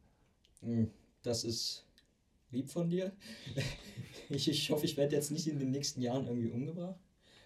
[0.63, 0.91] Hm,
[1.23, 1.87] das ist
[2.51, 3.13] lieb von dir.
[4.29, 6.99] Ich, ich hoffe, ich werde jetzt nicht in den nächsten Jahren irgendwie umgebracht.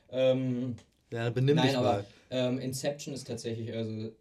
[0.08, 0.76] Ähm,
[1.12, 2.06] ja, benimm nein, dich mal.
[2.30, 4.12] Ähm, Inception ist tatsächlich, also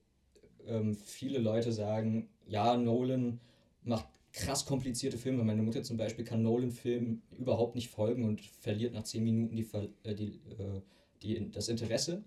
[0.67, 3.39] ähm, viele Leute sagen, ja, Nolan
[3.83, 5.43] macht krass komplizierte Filme.
[5.43, 9.67] Meine Mutter zum Beispiel kann Nolan-Filmen überhaupt nicht folgen und verliert nach zehn Minuten die,
[10.03, 10.81] äh, die, äh,
[11.21, 12.23] die, das Interesse.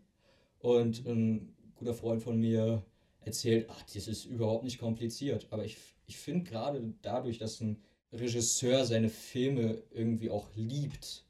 [0.60, 2.84] Und ein guter Freund von mir
[3.20, 5.46] erzählt, ach, das ist überhaupt nicht kompliziert.
[5.50, 7.80] Aber ich, ich finde gerade dadurch, dass ein
[8.12, 11.24] Regisseur seine Filme irgendwie auch liebt,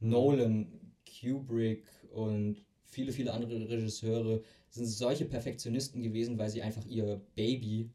[0.00, 0.10] mhm.
[0.10, 0.80] Nolan,
[1.20, 2.62] Kubrick und
[2.94, 7.90] viele, viele andere Regisseure sind solche Perfektionisten gewesen, weil sie einfach ihr Baby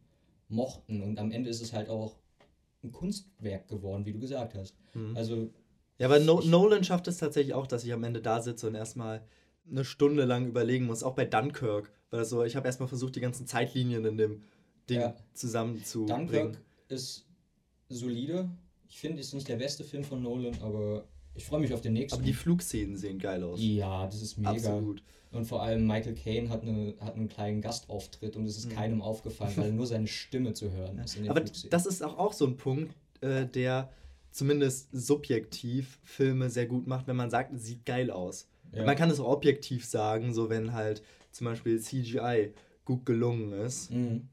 [0.49, 1.01] mochten.
[1.01, 2.17] Und am Ende ist es halt auch
[2.83, 4.75] ein Kunstwerk geworden, wie du gesagt hast.
[4.93, 5.15] Mhm.
[5.15, 5.49] Also.
[5.97, 8.75] Ja, aber no Nolan schafft es tatsächlich auch, dass ich am Ende da sitze und
[8.75, 9.25] erstmal
[9.69, 11.91] eine Stunde lang überlegen muss, auch bei Dunkirk.
[12.09, 14.43] Weil so, ich habe erstmal versucht, die ganzen Zeitlinien in dem
[14.89, 15.15] Ding ja.
[15.33, 16.27] zusammenzubringen.
[16.27, 17.25] Dunkirk ist
[17.89, 18.49] solide.
[18.88, 21.07] Ich finde, es ist nicht der beste Film von Nolan, aber
[21.39, 22.15] ich freue mich auf den nächsten.
[22.19, 23.60] Aber die Flugszenen sehen geil aus.
[23.62, 24.52] Ja, das ist mega.
[24.52, 25.02] Absolut.
[25.32, 28.75] Und vor allem Michael Caine hat, eine, hat einen kleinen Gastauftritt und es ist mhm.
[28.75, 31.15] keinem aufgefallen, weil nur seine Stimme zu hören ist.
[31.15, 33.89] In den Aber das ist auch, auch so ein Punkt, äh, der
[34.32, 38.49] zumindest subjektiv Filme sehr gut macht, wenn man sagt, es sieht geil aus.
[38.73, 38.84] Ja.
[38.84, 42.52] Man kann es auch objektiv sagen, so wenn halt zum Beispiel CGI
[42.84, 43.91] gut gelungen ist.
[43.91, 44.28] Mhm.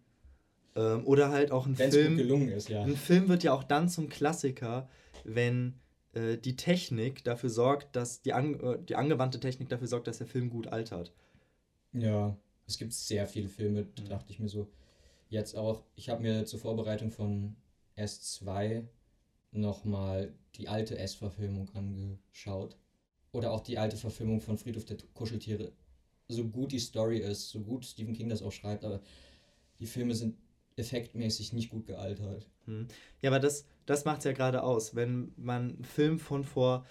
[0.75, 2.17] Ähm, oder halt auch ein Wenn's Film.
[2.17, 2.83] Gut gelungen ist, ja.
[2.83, 4.89] Ein Film wird ja auch dann zum Klassiker,
[5.25, 5.75] wenn
[6.17, 10.19] äh, die Technik dafür sorgt, dass die, an, äh, die angewandte Technik dafür sorgt, dass
[10.19, 11.13] der Film gut altert.
[11.93, 14.09] Ja, es gibt sehr viele Filme, da mhm.
[14.09, 14.69] dachte ich mir so.
[15.29, 17.57] Jetzt auch, ich habe mir zur Vorbereitung von
[17.97, 18.85] S2
[19.53, 22.77] nochmal die alte S-Verfilmung angeschaut.
[23.33, 25.73] Oder auch die alte Verfilmung von Friedhof der Kuscheltiere.
[26.29, 29.01] So gut die Story ist, so gut Stephen King das auch schreibt, aber
[29.79, 30.37] die Filme sind
[30.77, 32.47] effektmäßig nicht gut gealtert.
[32.65, 32.89] Hm.
[33.21, 34.95] Ja, aber das, das macht es ja gerade aus.
[34.95, 36.85] Wenn man einen Film von vor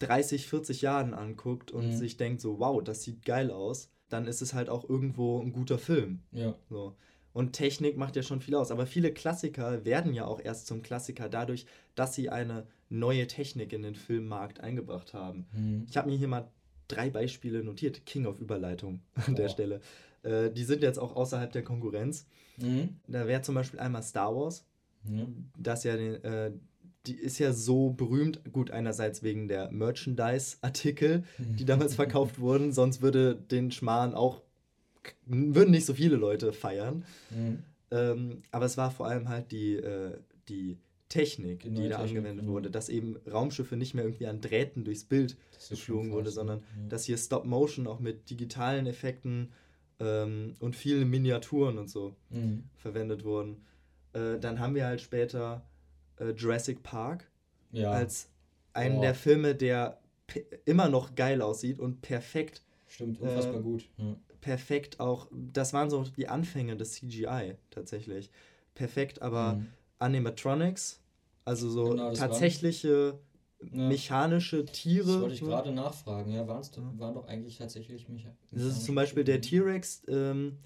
[0.00, 1.96] 30, 40 Jahren anguckt und mhm.
[1.96, 5.52] sich denkt so, wow, das sieht geil aus, dann ist es halt auch irgendwo ein
[5.52, 6.20] guter Film.
[6.32, 6.54] Ja.
[6.68, 6.96] So.
[7.32, 8.70] Und Technik macht ja schon viel aus.
[8.70, 13.72] Aber viele Klassiker werden ja auch erst zum Klassiker dadurch, dass sie eine neue Technik
[13.72, 15.46] in den Filmmarkt eingebracht haben.
[15.52, 15.86] Mhm.
[15.88, 16.50] Ich habe mir hier mal
[16.88, 18.04] drei Beispiele notiert.
[18.04, 19.80] King of Überleitung an der Stelle.
[20.22, 22.26] Äh, die sind jetzt auch außerhalb der Konkurrenz.
[22.56, 22.96] Mhm.
[23.06, 24.66] Da wäre zum Beispiel einmal Star Wars.
[25.04, 25.50] Mhm.
[25.58, 26.52] Das ja äh,
[27.06, 33.00] die ist ja so berühmt, gut, einerseits wegen der Merchandise-Artikel, die damals verkauft wurden, sonst
[33.00, 34.42] würde den Schmarrn auch,
[35.24, 37.04] würden nicht so viele Leute feiern.
[37.30, 37.62] Mhm.
[37.90, 42.18] Ähm, aber es war vor allem halt die, äh, die Technik, die, die da Technik,
[42.18, 42.52] angewendet genau.
[42.52, 45.36] wurde, dass eben Raumschiffe nicht mehr irgendwie an Drähten durchs Bild
[45.68, 46.88] geflogen wurde, sondern ja.
[46.88, 49.50] dass hier Stop Motion auch mit digitalen Effekten
[49.98, 52.64] ähm, und vielen Miniaturen und so mhm.
[52.76, 53.64] verwendet wurden.
[54.12, 55.62] Äh, dann haben wir halt später
[56.18, 57.30] äh, Jurassic Park
[57.72, 57.90] Ja.
[57.90, 58.28] als
[58.72, 59.02] einen Boah.
[59.02, 60.00] der Filme, der
[60.64, 63.88] immer noch geil aussieht und perfekt, Stimmt, unfassbar äh, gut.
[63.96, 64.16] Ja.
[64.40, 68.30] perfekt auch, das waren so die Anfänge des CGI tatsächlich.
[68.74, 69.66] Perfekt, aber Mhm.
[69.98, 71.00] Animatronics,
[71.44, 73.18] also so Genau, waren- tatsächliche
[73.72, 73.88] Ja.
[73.88, 75.06] mechanische Tiere.
[75.06, 76.32] Das wollte ich gerade nachfragen.
[76.32, 76.82] Ja, waren's, Ja.
[76.98, 78.26] waren doch eigentlich tatsächlich mich.
[78.52, 80.02] Das ist zum Beispiel der T-Rex.
[80.08, 80.56] Ähm,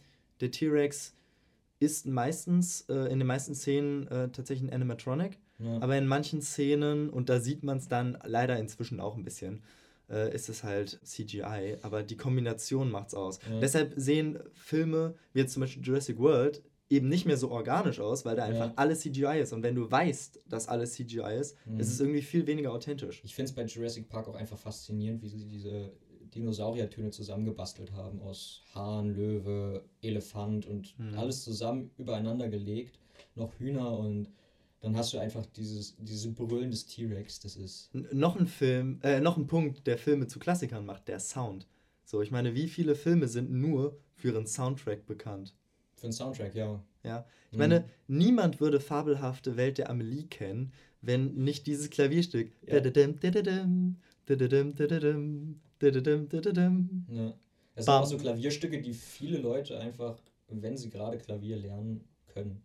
[0.41, 1.15] der T-Rex
[1.81, 5.81] ist meistens, äh, in den meisten Szenen äh, tatsächlich ein Animatronic, Ja.
[5.81, 9.63] aber in manchen Szenen, und da sieht man es dann leider inzwischen auch ein bisschen,
[10.11, 13.39] äh, ist es halt CGI, aber die Kombination macht's aus.
[13.51, 13.61] Ja.
[13.61, 18.25] Deshalb sehen Filme, wie jetzt zum Beispiel Jurassic World, eben nicht mehr so organisch aus,
[18.27, 18.73] weil da einfach Ja.
[18.77, 19.53] alles CGI ist.
[19.55, 21.81] Und wenn du weißt, dass alles CGI ist, Mhm.
[21.81, 23.23] ist es irgendwie viel weniger authentisch.
[23.25, 25.93] Ich finde es bei Jurassic Park auch einfach faszinierend, wie sie diese
[26.35, 31.19] Dinosauriertöne zusammengebastelt haben aus Hahn, Löwe, Elefant und Mhm.
[31.19, 32.99] alles zusammen übereinander gelegt.
[33.35, 34.29] Noch Hühner und
[34.81, 37.41] dann hast du einfach dieses, diese Brüllen des T-Rex.
[37.41, 37.91] Das ist.
[37.95, 41.67] N- noch ein Film, äh, noch ein Punkt, der Filme zu Klassikern macht, der Sound.
[42.05, 45.55] So, ich meine, wie viele Filme sind nur für ihren Soundtrack bekannt?
[45.97, 46.83] Für den Soundtrack, ja.
[47.03, 47.59] Ja, ich Mhm.
[47.59, 52.53] meine, niemand würde fabelhafte Welt der Amelie kennen, wenn nicht dieses Klavierstück.
[52.67, 52.75] Ja.
[55.91, 57.07] Dadadam.
[57.11, 57.35] Ja.
[57.77, 58.03] Es sind Bam.
[58.03, 60.17] auch so Klavierstücke, die viele Leute einfach,
[60.49, 62.63] wenn sie gerade Klavier lernen können.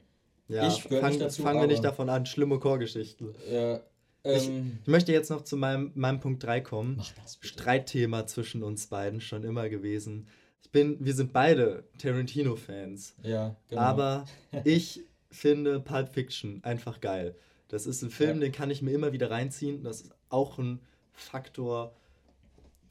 [0.47, 3.33] Ja, Ich gehör fang, nicht dazu, fangen wir nicht davon an, schlimme Chorgeschichten.
[3.51, 3.79] Ja,
[4.23, 6.95] Ich- ähm, Ich möchte jetzt noch zu meinem, meinem Punkt 3 kommen.
[6.97, 7.37] mach das.
[7.41, 10.27] Streitthema zwischen uns beiden schon immer gewesen.
[10.61, 13.15] Ich bin, wir sind beide Tarantino-Fans.
[13.23, 13.81] Ja, genau.
[13.81, 14.25] Aber
[14.65, 15.01] ich
[15.31, 17.35] finde Pulp Fiction einfach geil.
[17.69, 18.45] Das ist ein Film, Ja.
[18.45, 19.83] den kann ich mir immer wieder reinziehen.
[19.83, 20.79] Das ist auch ein
[21.13, 21.93] Faktor,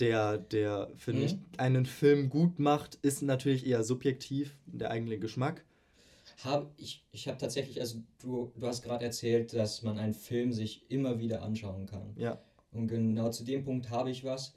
[0.01, 1.27] der, der finde Mhm.
[1.27, 5.65] ich, einen Film gut macht, ist natürlich eher subjektiv, der eigene Geschmack.
[6.45, 10.53] Hab, ich ich habe tatsächlich, also du, du hast gerade erzählt, dass man einen Film
[10.53, 12.13] sich immer wieder anschauen kann.
[12.17, 12.41] Ja.
[12.73, 14.55] Und genau zu dem Punkt habe ich was.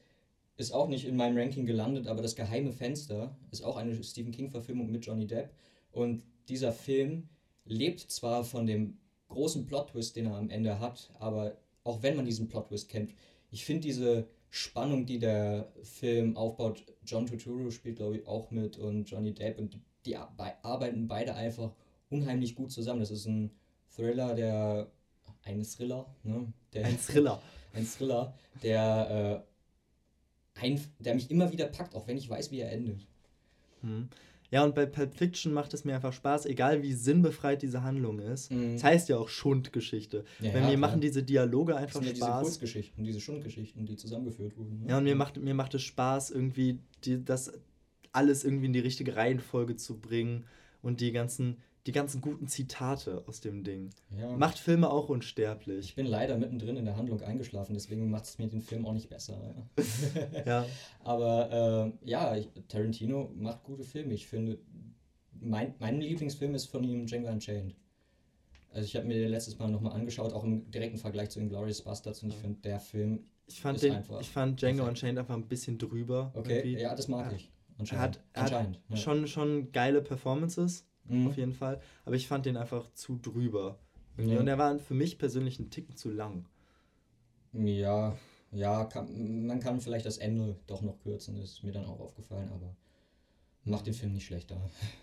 [0.57, 4.31] Ist auch nicht in meinem Ranking gelandet, aber Das geheime Fenster ist auch eine Stephen
[4.31, 5.51] King-Verfilmung mit Johnny Depp.
[5.91, 7.29] Und dieser Film
[7.65, 8.97] lebt zwar von dem
[9.29, 13.13] großen Plot-Twist, den er am Ende hat, aber auch wenn man diesen Plot-Twist kennt,
[13.49, 18.77] ich finde diese Spannung, die der Film aufbaut, John Turturro spielt, glaube ich, auch mit
[18.77, 21.71] und Johnny Depp und die, die ar- arbeiten beide einfach
[22.09, 22.99] unheimlich gut zusammen.
[22.99, 23.51] Das ist ein
[23.95, 24.91] Thriller, der
[25.43, 26.51] ein Thriller, ne?
[26.73, 27.41] Der, Ein Thriller.
[27.73, 29.45] ein Thriller, der,
[30.55, 33.07] äh, ein, der mich immer wieder packt, auch wenn ich weiß, wie er endet.
[33.81, 34.09] Hm.
[34.51, 38.19] Ja, und bei Pulp Fiction macht es mir einfach Spaß, egal wie sinnbefreit diese Handlung
[38.19, 38.51] ist.
[38.51, 38.73] Mhm.
[38.73, 40.25] Das heißt ja auch Schundgeschichte.
[40.41, 42.43] Ja, Weil ja, mir machen diese Dialoge Das einfach sind ja diese Spaß.
[42.43, 44.81] Kurzgeschichten, diese Schundgeschichten, die zusammengeführt wurden.
[44.81, 44.89] Ne?
[44.89, 47.53] Ja, und mir macht, mir macht es Spaß, irgendwie die, das
[48.11, 50.43] alles irgendwie in die richtige Reihenfolge zu bringen
[50.81, 51.57] und die ganzen,
[51.87, 53.89] die ganzen guten Zitate aus dem Ding.
[54.15, 54.35] Ja.
[54.37, 55.95] Macht Filme auch Ich unsterblich.
[55.95, 59.09] bin leider mittendrin in der Handlung eingeschlafen, deswegen macht es mir den Film auch nicht
[59.09, 59.39] besser.
[60.45, 60.65] Ja.
[61.03, 64.13] Aber äh, ja, ich, Tarantino macht gute Filme.
[64.13, 64.59] Ich finde,
[65.39, 67.75] mein, mein Lieblingsfilm ist von ihm Django Unchained.
[68.73, 71.81] Also ich habe mir den letztes Mal nochmal angeschaut, auch im direkten Vergleich zu Inglourious
[71.81, 74.89] Bastards und ich finde, der Film, ich fand, den, einfach ich fand Django perfekt.
[75.03, 76.31] Unchained einfach ein bisschen drüber.
[76.35, 76.79] okay, irgendwie.
[76.81, 77.35] ja, das mag Ja.
[77.37, 77.51] ich.
[77.89, 78.79] Er hat, er hat Anscheinend.
[78.89, 78.95] ja.
[78.97, 81.27] schon, schon geile Performances, Mhm.
[81.27, 81.81] auf jeden Fall.
[82.05, 83.79] Aber ich fand den einfach zu drüber.
[84.17, 84.39] Ja.
[84.39, 86.45] Und er war für mich persönlich einen Ticken zu lang.
[87.53, 88.17] Ja,
[88.51, 91.99] ja, kann, man kann vielleicht das Ende doch noch kürzen, das ist mir dann auch
[91.99, 92.75] aufgefallen, aber
[93.63, 94.57] macht den Film nicht schlechter.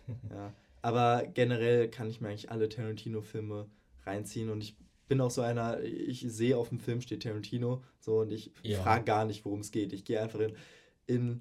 [0.30, 0.52] Ja.
[0.80, 3.66] Aber generell kann ich mir eigentlich alle Tarantino-Filme
[4.04, 4.76] reinziehen und ich
[5.08, 8.80] bin auch so einer, ich sehe auf dem Film steht Tarantino so und ich Ja.
[8.82, 9.92] frage gar nicht, worum es geht.
[9.92, 10.54] Ich gehe einfach in,
[11.06, 11.40] in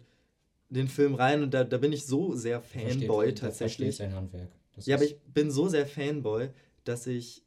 [0.69, 3.95] den Film rein und da, da bin ich so sehr Fanboy versteht tatsächlich.
[3.95, 4.49] sein Handwerk.
[4.75, 6.49] Das Ja, aber ich bin so sehr Fanboy,
[6.83, 7.43] dass ich,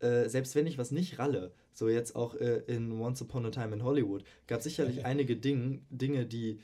[0.00, 3.50] äh, selbst wenn ich was nicht ralle, so jetzt auch äh, in Once Upon a
[3.50, 6.58] Time in Hollywood, gab sicherlich einige Ding, Dinge, die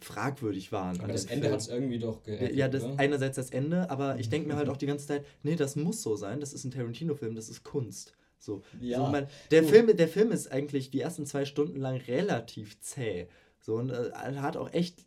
[0.00, 0.96] fragwürdig waren.
[0.96, 4.18] aber an das Ende hat es irgendwie doch gerettet, Ja, das einerseits das Ende, aber
[4.18, 6.64] ich denke mir halt auch die ganze Zeit, nee, das muss so sein, das ist
[6.64, 8.14] ein Tarantino-Film, das ist Kunst.
[8.38, 8.62] So.
[8.80, 9.64] Ja, so man, der.
[9.64, 13.26] Film, der Film ist eigentlich die ersten zwei Stunden lang relativ zäh.
[13.68, 15.04] So, und äh, hat auch echt,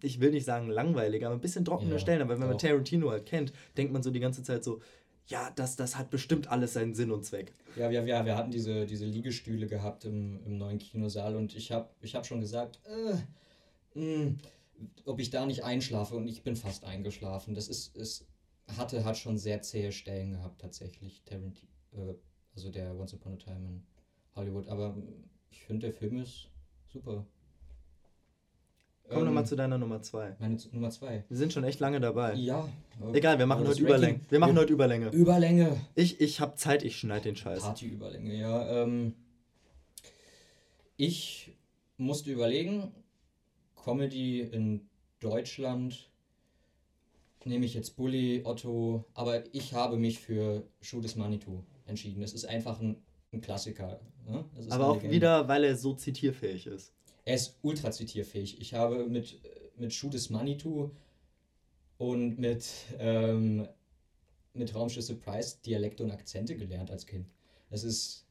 [0.00, 2.22] ich will nicht sagen langweilig, aber ein bisschen trockene Ja, Stellen.
[2.22, 2.60] Aber wenn man doch.
[2.60, 4.80] Tarantino halt kennt, denkt man so die ganze Zeit so,
[5.26, 7.52] ja, das, das hat bestimmt alles seinen Sinn und Zweck.
[7.74, 11.72] Ja, wir, wir, wir hatten diese, diese Liegestühle gehabt im, im neuen Kinosaal und ich
[11.72, 14.36] habe ich hab schon gesagt, äh, mh,
[15.04, 17.56] ob ich da nicht einschlafe und ich bin fast eingeschlafen.
[17.56, 18.24] Das ist, es
[18.76, 21.66] hatte, hat schon sehr zähe Stellen gehabt, tatsächlich, Tarantino,
[21.96, 22.14] äh,
[22.54, 23.82] also der Once Upon a Time in
[24.36, 24.68] Hollywood.
[24.68, 24.96] Aber
[25.50, 26.48] ich finde, der Film ist
[26.86, 27.26] super.
[29.08, 30.36] Komm Ähm, nochmal zu deiner Nummer 2.
[30.38, 31.24] Meine Nummer zwei.
[31.28, 32.34] Wir sind schon echt lange dabei.
[32.34, 32.68] Ja.
[33.12, 34.20] äh, Egal, wir machen heute Überlänge.
[34.28, 35.08] Wir machen heute Überlänge.
[35.10, 35.80] Überlänge.
[35.94, 37.62] Ich, ich hab Zeit, ich schneide den Scheiß.
[37.62, 38.82] Partyüberlänge, ja.
[38.82, 39.14] Ähm,
[40.96, 41.52] ich
[41.96, 42.92] musste überlegen,
[43.76, 44.88] Comedy in
[45.20, 46.10] Deutschland
[47.44, 52.22] nehme ich jetzt Bully, Otto, aber ich habe mich für Shoot is Manitou entschieden.
[52.22, 52.96] Es ist einfach ein,
[53.32, 54.00] ein Klassiker.
[54.26, 54.44] Ne?
[54.68, 55.14] Aber auch Legende.
[55.16, 56.92] wieder, weil er so zitierfähig ist.
[57.28, 58.58] Er ist ultra zitierfähig.
[58.58, 59.38] Ich habe mit,
[59.76, 60.92] mit Shoot Manitou
[61.98, 62.66] und mit,
[62.98, 63.68] ähm,
[64.54, 67.28] mit Raumschiff Surprise Dialekte und Akzente gelernt als Kind.
[67.68, 68.24] Es ist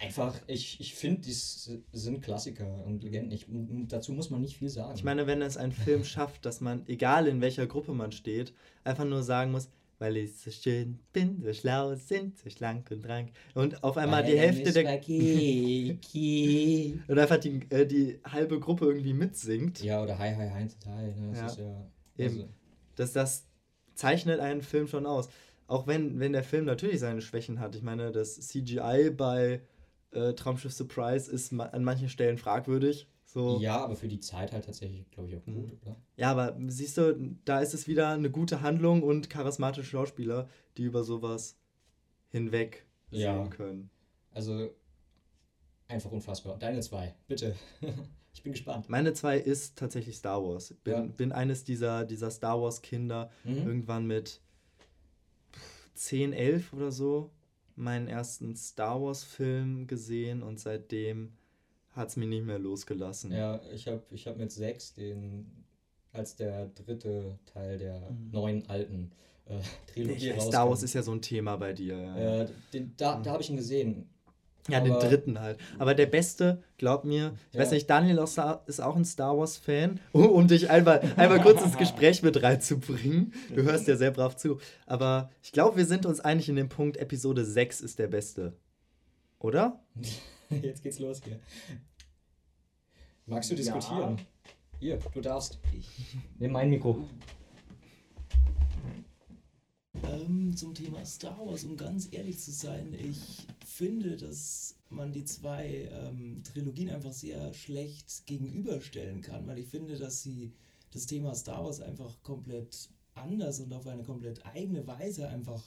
[0.00, 3.30] einfach, ich, ich finde, die sind Klassiker und Legenden.
[3.30, 3.46] Ich,
[3.86, 4.96] dazu muss man nicht viel sagen.
[4.96, 8.52] Ich meine, wenn es ein Film schafft, dass man, egal in welcher Gruppe man steht,
[8.82, 13.06] einfach nur sagen muss, weil ich so schön bin, so schlau sind, so schlank und
[13.08, 13.30] rank.
[13.54, 14.84] Und auf einmal die Hälfte der.
[14.84, 15.00] der.
[17.08, 19.82] Oder einfach die, äh, die halbe Gruppe irgendwie mitsingt.
[19.82, 21.06] ja, oder Hi, Hi, Heinz, Hi.
[21.06, 21.30] Ne?
[21.30, 21.46] Das Ja.
[21.46, 21.90] ist ja.
[22.18, 22.34] Eben.
[22.34, 22.48] Also,
[22.96, 23.46] Das, das
[23.94, 25.28] zeichnet einen Film schon aus.
[25.66, 27.74] Auch wenn, wenn der Film natürlich seine Schwächen hat.
[27.74, 29.60] Ich meine, das CGI bei
[30.12, 33.06] äh, Traumschiff Surprise ist ma an manchen Stellen fragwürdig.
[33.30, 33.58] So.
[33.60, 35.96] ja, aber für die Zeit halt tatsächlich, glaube ich, auch gut, oder?
[36.16, 40.84] Ja, aber siehst du, da ist es wieder eine gute Handlung und charismatische Schauspieler, die
[40.84, 41.58] über sowas
[42.30, 43.34] hinweg Ja.
[43.36, 43.90] sehen können.
[44.32, 44.70] Also
[45.88, 46.58] einfach unfassbar.
[46.58, 47.54] Deine zwei, bitte.
[48.32, 48.88] ich bin gespannt.
[48.88, 50.74] Meine zwei ist tatsächlich Star Wars.
[50.82, 51.00] Bin, Ja.
[51.02, 53.56] bin eines dieser, dieser Star Wars-Kinder, Mhm.
[53.58, 54.40] irgendwann mit
[55.92, 57.30] 10, 11 oder so,
[57.76, 61.34] meinen ersten Star Wars-Film gesehen und seitdem
[61.98, 63.32] hat es mich nicht mehr losgelassen.
[63.32, 65.64] Ja, ich habe ich hab mit sechs den
[66.12, 68.30] als der dritte Teil der Mhm.
[68.32, 69.10] neuen alten
[69.46, 69.60] äh,
[69.92, 71.96] Trilogie Ich, Star Wars ist ja so ein Thema bei dir.
[71.96, 74.08] Ja, Äh, den, da da habe ich ihn gesehen.
[74.68, 75.58] ja den aber- dritten halt.
[75.78, 77.62] Aber der beste, glaub mir, ich Ja.
[77.62, 78.38] weiß nicht, Daniel ist
[78.80, 83.32] auch ein Star Wars-Fan, um dich einmal, einmal kurz ins Gespräch mit reinzubringen.
[83.54, 84.58] Du hörst ja sehr brav zu.
[84.86, 88.52] Aber ich glaube, wir sind uns einig in dem Punkt, Episode 6 ist der beste.
[89.38, 89.80] Oder?
[90.62, 91.38] Jetzt geht's los hier.
[93.28, 94.18] Magst du diskutieren?
[94.80, 95.58] Hier, du darfst.
[96.38, 97.04] Nimm mein Mikro.
[100.02, 105.24] Ähm, zum Thema Star Wars, um ganz ehrlich zu sein, ich finde, dass man die
[105.24, 110.54] zwei ähm, Trilogien einfach sehr schlecht gegenüberstellen kann, weil ich finde, dass sie
[110.92, 115.62] das Thema Star Wars einfach komplett anders und auf eine komplett eigene Weise einfach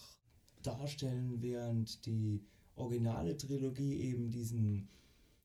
[0.64, 2.42] darstellen, während die
[2.76, 4.90] originale Trilogie eben diesen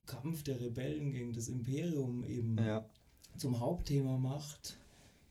[0.07, 2.83] Kampf der Rebellen gegen das Imperium eben Ja.
[3.37, 4.77] zum Hauptthema macht,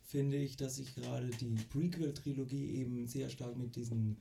[0.04, 4.18] finde ich, dass sich gerade die Prequel-Trilogie eben sehr stark mit diesen,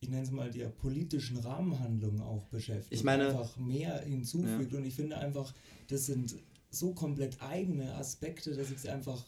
[0.00, 2.92] ich nenne es mal, der politischen Rahmenhandlung auch beschäftigt.
[2.92, 4.74] Ich meine- einfach mehr hinzufügt.
[4.74, 5.54] Und ich finde einfach,
[5.88, 6.34] das sind
[6.70, 9.24] so komplett eigene Aspekte, dass ich es einfach.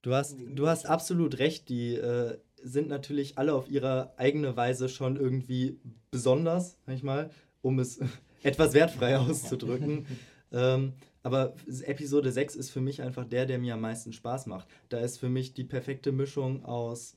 [0.00, 4.88] Du hast, du hast absolut recht, die äh, sind natürlich alle auf ihre eigene Weise
[4.88, 5.78] schon irgendwie
[6.10, 8.00] besonders, sag ich mal, um es
[8.44, 10.06] etwas wertfrei auszudrücken.
[10.52, 14.66] ähm, aber Episode 6 ist für mich einfach der, der mir am meisten Spaß macht.
[14.88, 17.16] Da ist für mich die perfekte Mischung aus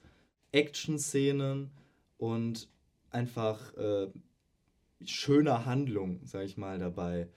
[0.52, 1.72] Action-Szenen
[2.18, 2.70] und
[3.10, 4.08] einfach äh,
[5.04, 7.30] schöner Handlung, sag ich mal, dabei.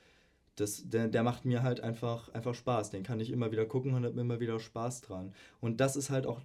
[0.56, 2.90] Das, der, der macht mir halt einfach, einfach Spaß.
[2.90, 5.32] Den kann ich immer wieder gucken und habe immer wieder Spaß dran.
[5.60, 6.40] Und das ist halt auch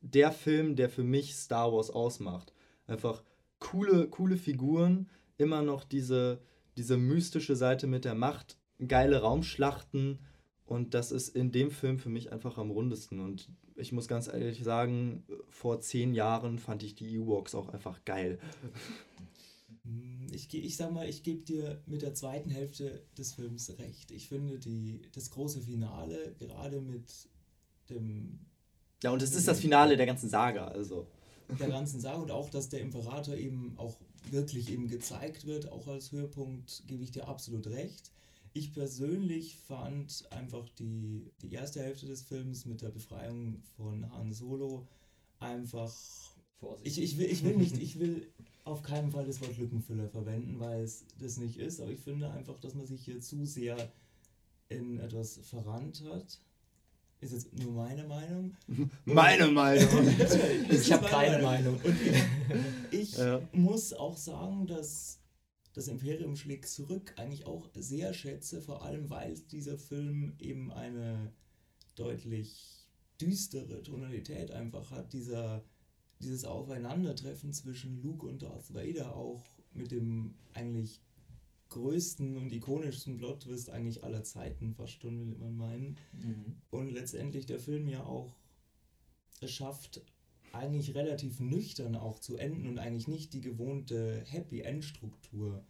[0.00, 2.52] der Film, der für mich Star Wars ausmacht.
[2.86, 3.22] Einfach
[3.58, 6.40] coole, coole Figuren, immer noch diese,
[6.80, 8.56] diese mystische Seite mit der Macht,
[8.88, 10.20] geile Raumschlachten.
[10.64, 13.20] Und das ist in dem Film für mich einfach am rundesten.
[13.20, 18.02] Und ich muss ganz ehrlich sagen, vor zehn Jahren fand ich die Ewoks auch einfach
[18.06, 18.38] geil.
[20.32, 24.10] Ich, ich sag mal, ich gebe dir mit der zweiten Hälfte des Films recht.
[24.10, 27.28] Ich finde die, das große Finale, gerade mit
[27.90, 28.38] dem
[29.02, 31.08] Ja, und es ist das Finale der ganzen Saga, also.
[31.58, 33.98] der ganzen Sache und auch, dass der Imperator eben auch
[34.30, 38.10] wirklich eben gezeigt wird, auch als Höhepunkt, gebe ich dir absolut recht.
[38.52, 44.32] Ich persönlich fand einfach die, die erste Hälfte des Films mit der Befreiung von Han
[44.32, 44.86] Solo
[45.38, 45.94] einfach.
[46.58, 46.86] Vorsicht.
[46.86, 48.28] Ich, ich, will, ich will nicht, ich will
[48.64, 52.30] auf keinen Fall das Wort Lückenfüller verwenden, weil es das nicht ist, aber ich finde
[52.30, 53.90] einfach, dass man sich hier zu sehr
[54.68, 56.38] in etwas verrannt hat.
[57.20, 58.56] Ist jetzt nur meine Meinung.
[59.04, 59.88] Meine Meinung.
[60.70, 61.78] Ich habe keine Meinung.
[62.90, 63.40] Ich Ja.
[63.52, 65.18] muss auch sagen, dass
[65.74, 71.32] das Imperium schlägt zurück eigentlich auch sehr schätze, vor allem weil dieser Film eben eine
[71.94, 72.88] deutlich
[73.20, 75.12] düstere Tonalität einfach hat.
[75.12, 75.62] Dieser,
[76.20, 81.02] dieses Aufeinandertreffen zwischen Luke und Darth Vader auch mit dem eigentlich
[81.70, 85.96] größten und ikonischsten Plot-Twist eigentlich aller Zeiten, fast schon, will man meinen.
[86.12, 86.56] Mhm.
[86.70, 88.36] Und letztendlich der Film ja auch
[89.40, 90.02] es schafft,
[90.52, 95.64] eigentlich relativ nüchtern auch zu enden und eigentlich nicht die gewohnte Happy End-Struktur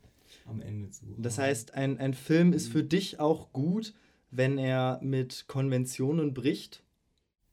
[0.47, 1.45] am Ende zu Das haben.
[1.45, 3.95] heißt, ein, ein Film ist für dich auch gut,
[4.31, 6.83] wenn er mit Konventionen bricht.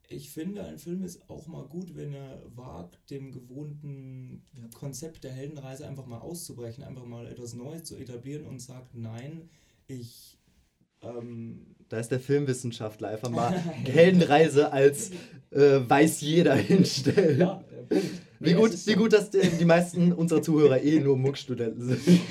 [0.09, 4.41] Ich finde, ein Film ist auch mal gut, wenn er wagt, dem gewohnten
[4.73, 9.49] Konzept der Heldenreise einfach mal auszubrechen, einfach mal etwas Neues zu etablieren und sagt, nein,
[9.87, 10.37] ich
[11.01, 13.51] ähm, Da ist der Filmwissenschaftler einfach mal
[13.83, 15.11] Heldenreise als
[15.51, 17.39] äh, weiß jeder hinstellen.
[17.39, 17.63] Ja.
[18.39, 22.01] Wie gut, wie gut, dass die, die meisten unserer Zuhörer eh nur Muckstudenten sind.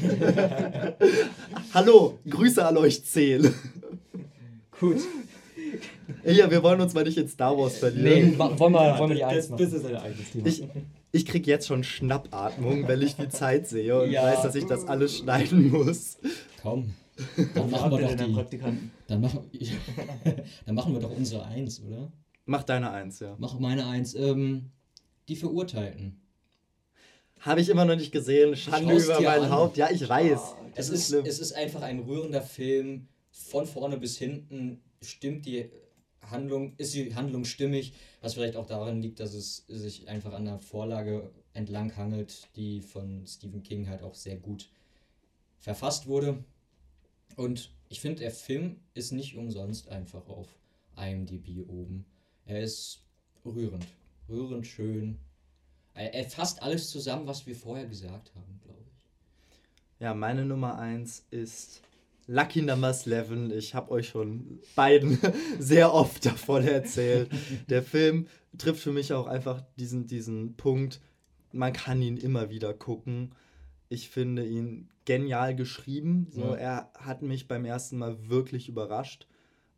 [1.75, 3.53] Hallo, Grüße an euch zehn.
[4.79, 4.99] Gut.
[6.27, 8.37] Ja, wir wollen uns mal nicht in Star Wars Nee, verlieren.
[8.37, 9.65] ma- wollen wir, ja, wollen wir die das, Eins das, machen?
[9.65, 10.47] das ist ein eigenes Thema.
[10.47, 10.65] Ich,
[11.13, 14.25] ich krieg jetzt schon Schnappatmung, wenn ich die Zeit sehe und Ja.
[14.25, 16.19] weiß, dass ich das alles schneiden muss.
[16.63, 16.95] Komm.
[17.55, 18.33] Dann machen wir doch die.
[18.33, 18.91] Praktikanten.
[19.07, 19.41] Dann machen,
[20.67, 22.13] dann machen wir doch unsere Eins, oder?
[22.45, 23.35] Mach deine Eins, ja.
[23.39, 24.15] Mach meine Eins.
[24.15, 24.67] Ähm,
[25.29, 26.21] die Verurteilten.
[27.41, 28.55] Habe ich immer noch nicht gesehen.
[28.57, 29.51] Schande über dir mein an.
[29.51, 29.77] Haupt.
[29.79, 30.41] Ja, ich weiß.
[30.75, 31.25] Es Es ist, schlimm.
[31.27, 33.09] es ist einfach ein rührender Film.
[33.31, 35.71] Von vorne bis hinten stimmt die
[36.31, 40.45] Handlung, ist die Handlung stimmig, was vielleicht auch daran liegt, dass es sich einfach an
[40.45, 44.69] der Vorlage entlang hangelt, die von Stephen King halt auch sehr gut
[45.59, 46.45] verfasst wurde.
[47.37, 50.49] Und ich finde, der Film ist nicht umsonst einfach auf
[50.97, 52.05] IMDb oben.
[52.45, 53.01] Er ist
[53.45, 53.87] rührend,
[54.29, 55.19] rührend schön.
[55.95, 60.01] Er, fasst alles zusammen, was wir vorher gesagt haben, glaube ich.
[60.01, 61.81] Ja, meine Nummer 1 ist
[62.27, 63.53] Lucky Number 11.
[63.53, 65.19] Ich habe euch schon beiden
[65.59, 67.31] sehr oft davon erzählt.
[67.69, 68.27] Der Film
[68.59, 71.01] trifft für mich auch einfach diesen, diesen Punkt,
[71.53, 73.35] man kann ihn immer wieder gucken.
[73.89, 76.27] Ich finde ihn genial geschrieben.
[76.31, 76.55] So.
[76.55, 79.29] Er hat mich beim ersten Mal wirklich überrascht.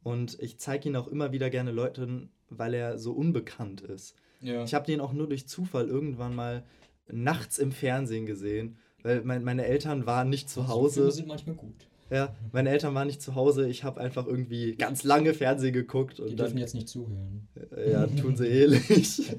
[0.03, 4.15] Und ich zeige ihn auch immer wieder gerne Leuten, weil er so unbekannt ist.
[4.41, 4.65] Ja.
[4.65, 6.65] Ich habe den auch nur durch Zufall irgendwann mal
[7.11, 10.95] nachts im Fernsehen gesehen, weil mein, meine Eltern waren nicht zu Hause.
[10.95, 11.89] Filme sind manchmal gut.
[12.11, 13.69] Ja, meine Eltern waren nicht zu Hause.
[13.69, 17.49] Ich habe einfach irgendwie ganz lange Fernsehen geguckt Die und dürfen dann jetzt nicht zuhören.
[17.77, 19.23] äh, ja, tun sie ehrlich.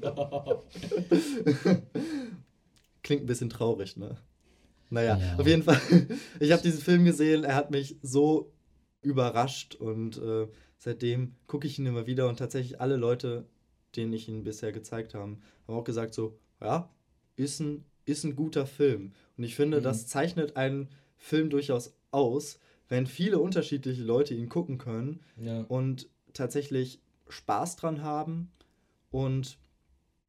[3.02, 4.16] Klingt ein bisschen traurig, ne?
[4.90, 5.36] Naja, Ja.
[5.38, 5.80] auf jeden Fall.
[6.40, 8.52] Ich habe diesen Film gesehen, er hat mich so
[9.02, 10.46] überrascht und äh,
[10.78, 13.46] seitdem gucke ich ihn immer wieder und tatsächlich alle Leute,
[13.96, 16.90] denen ich ihn bisher gezeigt habe, haben auch gesagt so, ja,
[17.36, 19.12] ist ein, ist ein guter Film.
[19.36, 19.84] Und ich finde, Mhm.
[19.84, 22.58] das zeichnet einen Film durchaus aus,
[22.88, 25.62] wenn viele unterschiedliche Leute ihn gucken können ja.
[25.62, 28.50] und tatsächlich Spaß dran haben
[29.10, 29.58] und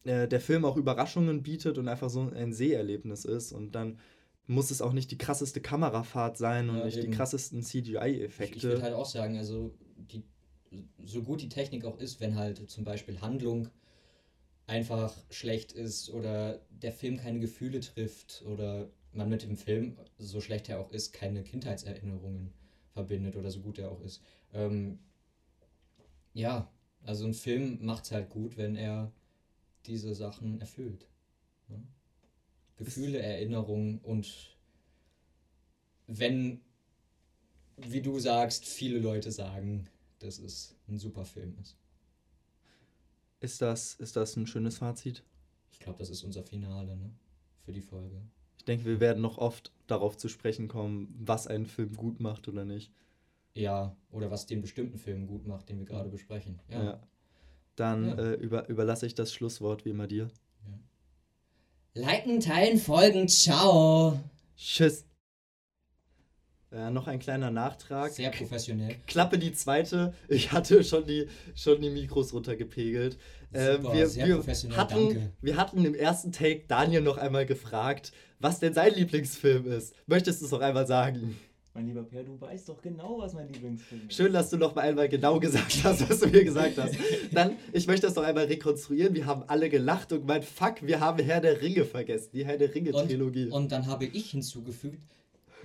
[0.03, 3.99] äh, der Film auch Überraschungen bietet und einfach so ein Seherlebnis ist und dann
[4.47, 7.11] muss es auch nicht die krasseste Kamerafahrt sein und Ja, nicht eben.
[7.11, 8.81] die krassesten Ich, ich würde CGI-Effekte.
[8.81, 10.23] halt auch sagen, also die,
[11.03, 13.69] so gut die Technik auch ist, wenn halt zum Beispiel Handlung
[14.67, 20.41] einfach schlecht ist oder der Film keine Gefühle trifft oder man mit dem Film, so
[20.41, 22.53] schlecht er auch ist, keine Kindheitserinnerungen
[22.93, 24.21] verbindet oder so gut er auch ist.
[24.53, 24.99] Ähm,
[26.33, 26.71] ja,
[27.03, 29.11] also ein Film macht es halt gut, wenn er
[29.85, 31.07] diese Sachen erfüllt.
[31.67, 31.83] Ne?
[32.77, 34.57] Gefühle, Erinnerungen und
[36.07, 36.61] wenn,
[37.77, 39.87] wie du sagst, viele Leute sagen,
[40.19, 41.77] dass es ein super Film ist.
[43.39, 45.23] Ist das, ist das ein schönes Fazit?
[45.71, 47.11] Ich glaube, das ist unser Finale ne?
[47.65, 48.21] für die Folge.
[48.61, 52.47] Ich denke, wir werden noch oft darauf zu sprechen kommen, was einen Film gut macht
[52.47, 52.91] oder nicht.
[53.55, 56.59] Ja, oder was den bestimmten Film gut macht, den wir gerade besprechen.
[56.69, 56.83] Ja.
[56.83, 57.03] Ja.
[57.75, 58.13] Dann Ja.
[58.19, 60.29] Äh, über, überlasse ich das Schlusswort wie immer dir.
[61.95, 64.19] Liken, teilen, folgen, ciao.
[64.55, 65.05] Tschüss.
[66.71, 68.11] Äh, noch ein kleiner Nachtrag.
[68.11, 68.95] Sehr professionell.
[69.05, 70.13] Klappe die zweite.
[70.29, 73.17] Ich hatte schon die, schon die Mikros runtergepegelt.
[73.51, 75.31] Äh, Super, wir, sehr wir, professionell, hatten, danke.
[75.41, 79.93] wir hatten im ersten Take Daniel noch einmal gefragt, was denn sein Lieblingsfilm ist.
[80.07, 81.37] Möchtest du es noch einmal sagen?
[81.73, 84.15] Mein lieber Per, du weißt doch genau, was mein Lieblingsfilm ist.
[84.15, 86.95] Schön, dass du noch mal einmal genau gesagt hast, was du mir gesagt hast.
[87.33, 89.13] Dann, ich möchte das noch einmal rekonstruieren.
[89.13, 92.29] Wir haben alle gelacht und gemeint, fuck, wir haben Herr der Ringe vergessen.
[92.33, 93.47] Die Herr der Ringe-Trilogie.
[93.47, 95.01] Und, und dann habe ich hinzugefügt,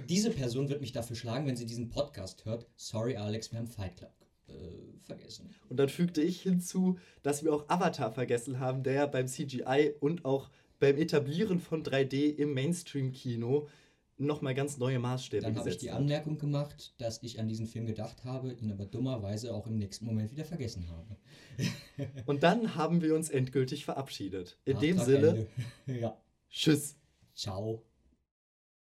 [0.08, 2.66] diese Person wird mich dafür schlagen, wenn sie diesen Podcast hört.
[2.76, 4.12] Sorry, Alex, wir haben Fight Club
[4.48, 4.52] äh,
[5.02, 5.50] vergessen.
[5.68, 10.24] Und dann fügte ich hinzu, dass wir auch Avatar vergessen haben, der beim CGI und
[10.24, 13.68] auch beim Etablieren von 3D im Mainstream-Kino
[14.18, 15.90] nochmal ganz neue Maßstäbe Dann habe ich die.
[15.90, 20.06] Anmerkung gemacht, dass ich an diesen Film gedacht habe, ihn aber dummerweise auch im nächsten
[20.06, 21.16] Moment wieder vergessen habe.
[22.26, 24.58] Und dann haben wir uns endgültig verabschiedet.
[24.64, 25.46] In dem Nachtrag Sinne,
[25.86, 26.16] ja.
[26.48, 26.96] tschüss.
[27.34, 27.82] Ciao.